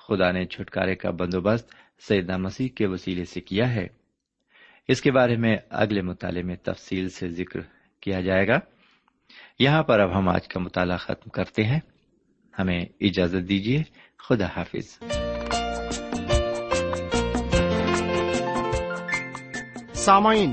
خدا 0.07 0.31
نے 0.31 0.45
چھٹکارے 0.45 0.95
کا 0.95 1.11
بندوبست 1.11 1.82
سیدنا 1.99 2.37
مسیح 2.37 2.67
کے 2.69 2.87
وسیلے 2.87 3.25
سے 3.25 3.41
کیا 3.41 3.75
ہے۔ 3.75 3.87
اس 4.87 5.01
کے 5.01 5.11
بارے 5.11 5.35
میں 5.35 5.57
اگلے 5.69 6.01
مطالعے 6.01 6.43
میں 6.43 6.55
تفصیل 6.55 7.09
سے 7.09 7.29
ذکر 7.29 7.59
کیا 7.99 8.21
جائے 8.21 8.47
گا۔ 8.47 8.59
یہاں 9.59 9.83
پر 9.83 9.99
اب 9.99 10.17
ہم 10.17 10.29
آج 10.29 10.47
کا 10.47 10.59
مطالعہ 10.59 10.97
ختم 10.97 11.29
کرتے 11.29 11.63
ہیں۔ 11.63 11.79
ہمیں 12.59 12.85
اجازت 13.01 13.49
دیجیے، 13.49 13.83
خدا 14.19 14.45
حافظ۔ 14.45 14.99
سامعین، 19.93 20.51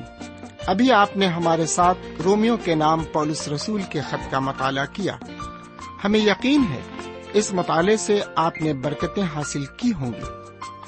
ابھی 0.67 0.93
آپ 0.93 1.17
نے 1.17 1.27
ہمارے 1.27 1.67
ساتھ 1.67 1.99
رومیو 2.25 2.57
کے 2.57 2.75
نام 2.75 3.05
پولس 3.13 3.49
رسول 3.49 3.83
کے 3.91 4.01
خط 4.01 4.31
کا 4.31 4.39
مطالعہ 4.39 4.87
کیا۔ 4.93 5.17
ہمیں 6.05 6.21
یقین 6.21 6.65
ہے، 6.71 6.81
اس 7.33 7.53
مطالعے 7.53 7.97
سے 7.97 8.21
آپ 8.37 8.53
نے 8.61 8.75
برکتیں 8.75 9.25
حاصل 9.35 9.65
کی 9.67 9.93
ہوں 9.93 10.13
گی۔ 10.13 10.40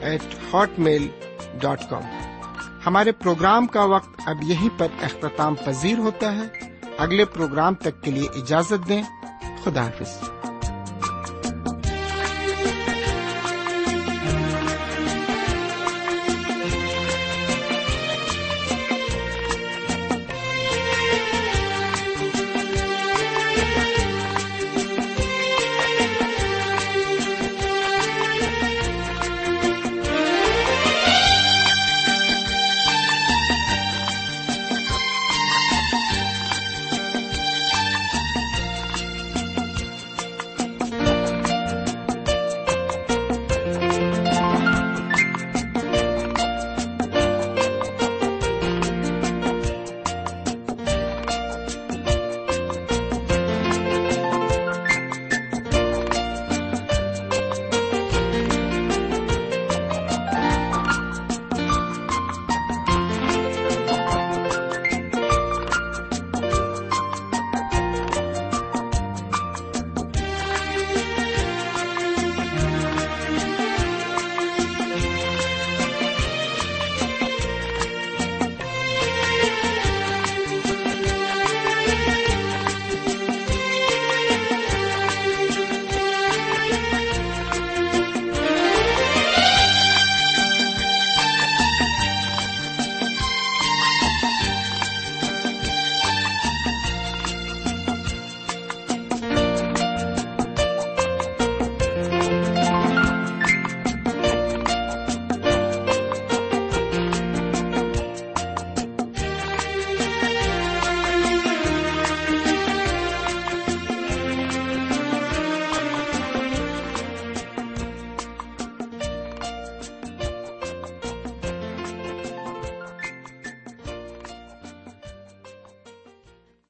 eight 0.00 0.54
hotmail 0.78 1.08
dot 1.60 1.80
com 1.90 2.02
ہمارے 2.86 3.12
پروگرام 3.12 3.66
کا 3.66 3.84
وقت 3.84 4.20
اب 4.26 4.36
یہیں 4.42 4.68
پر 4.78 4.86
اختتام 5.02 5.54
پذیر 5.54 5.98
ہوتا 5.98 6.32
ہے۔ 6.32 6.70
اگلے 6.98 7.24
پروگرام 7.24 7.74
تک 7.74 8.02
کے 8.02 8.10
لیے 8.10 8.28
اجازت 8.34 8.88
دیں۔ 8.88 9.02
خدا 9.64 9.84
حافظ۔ 9.84 10.30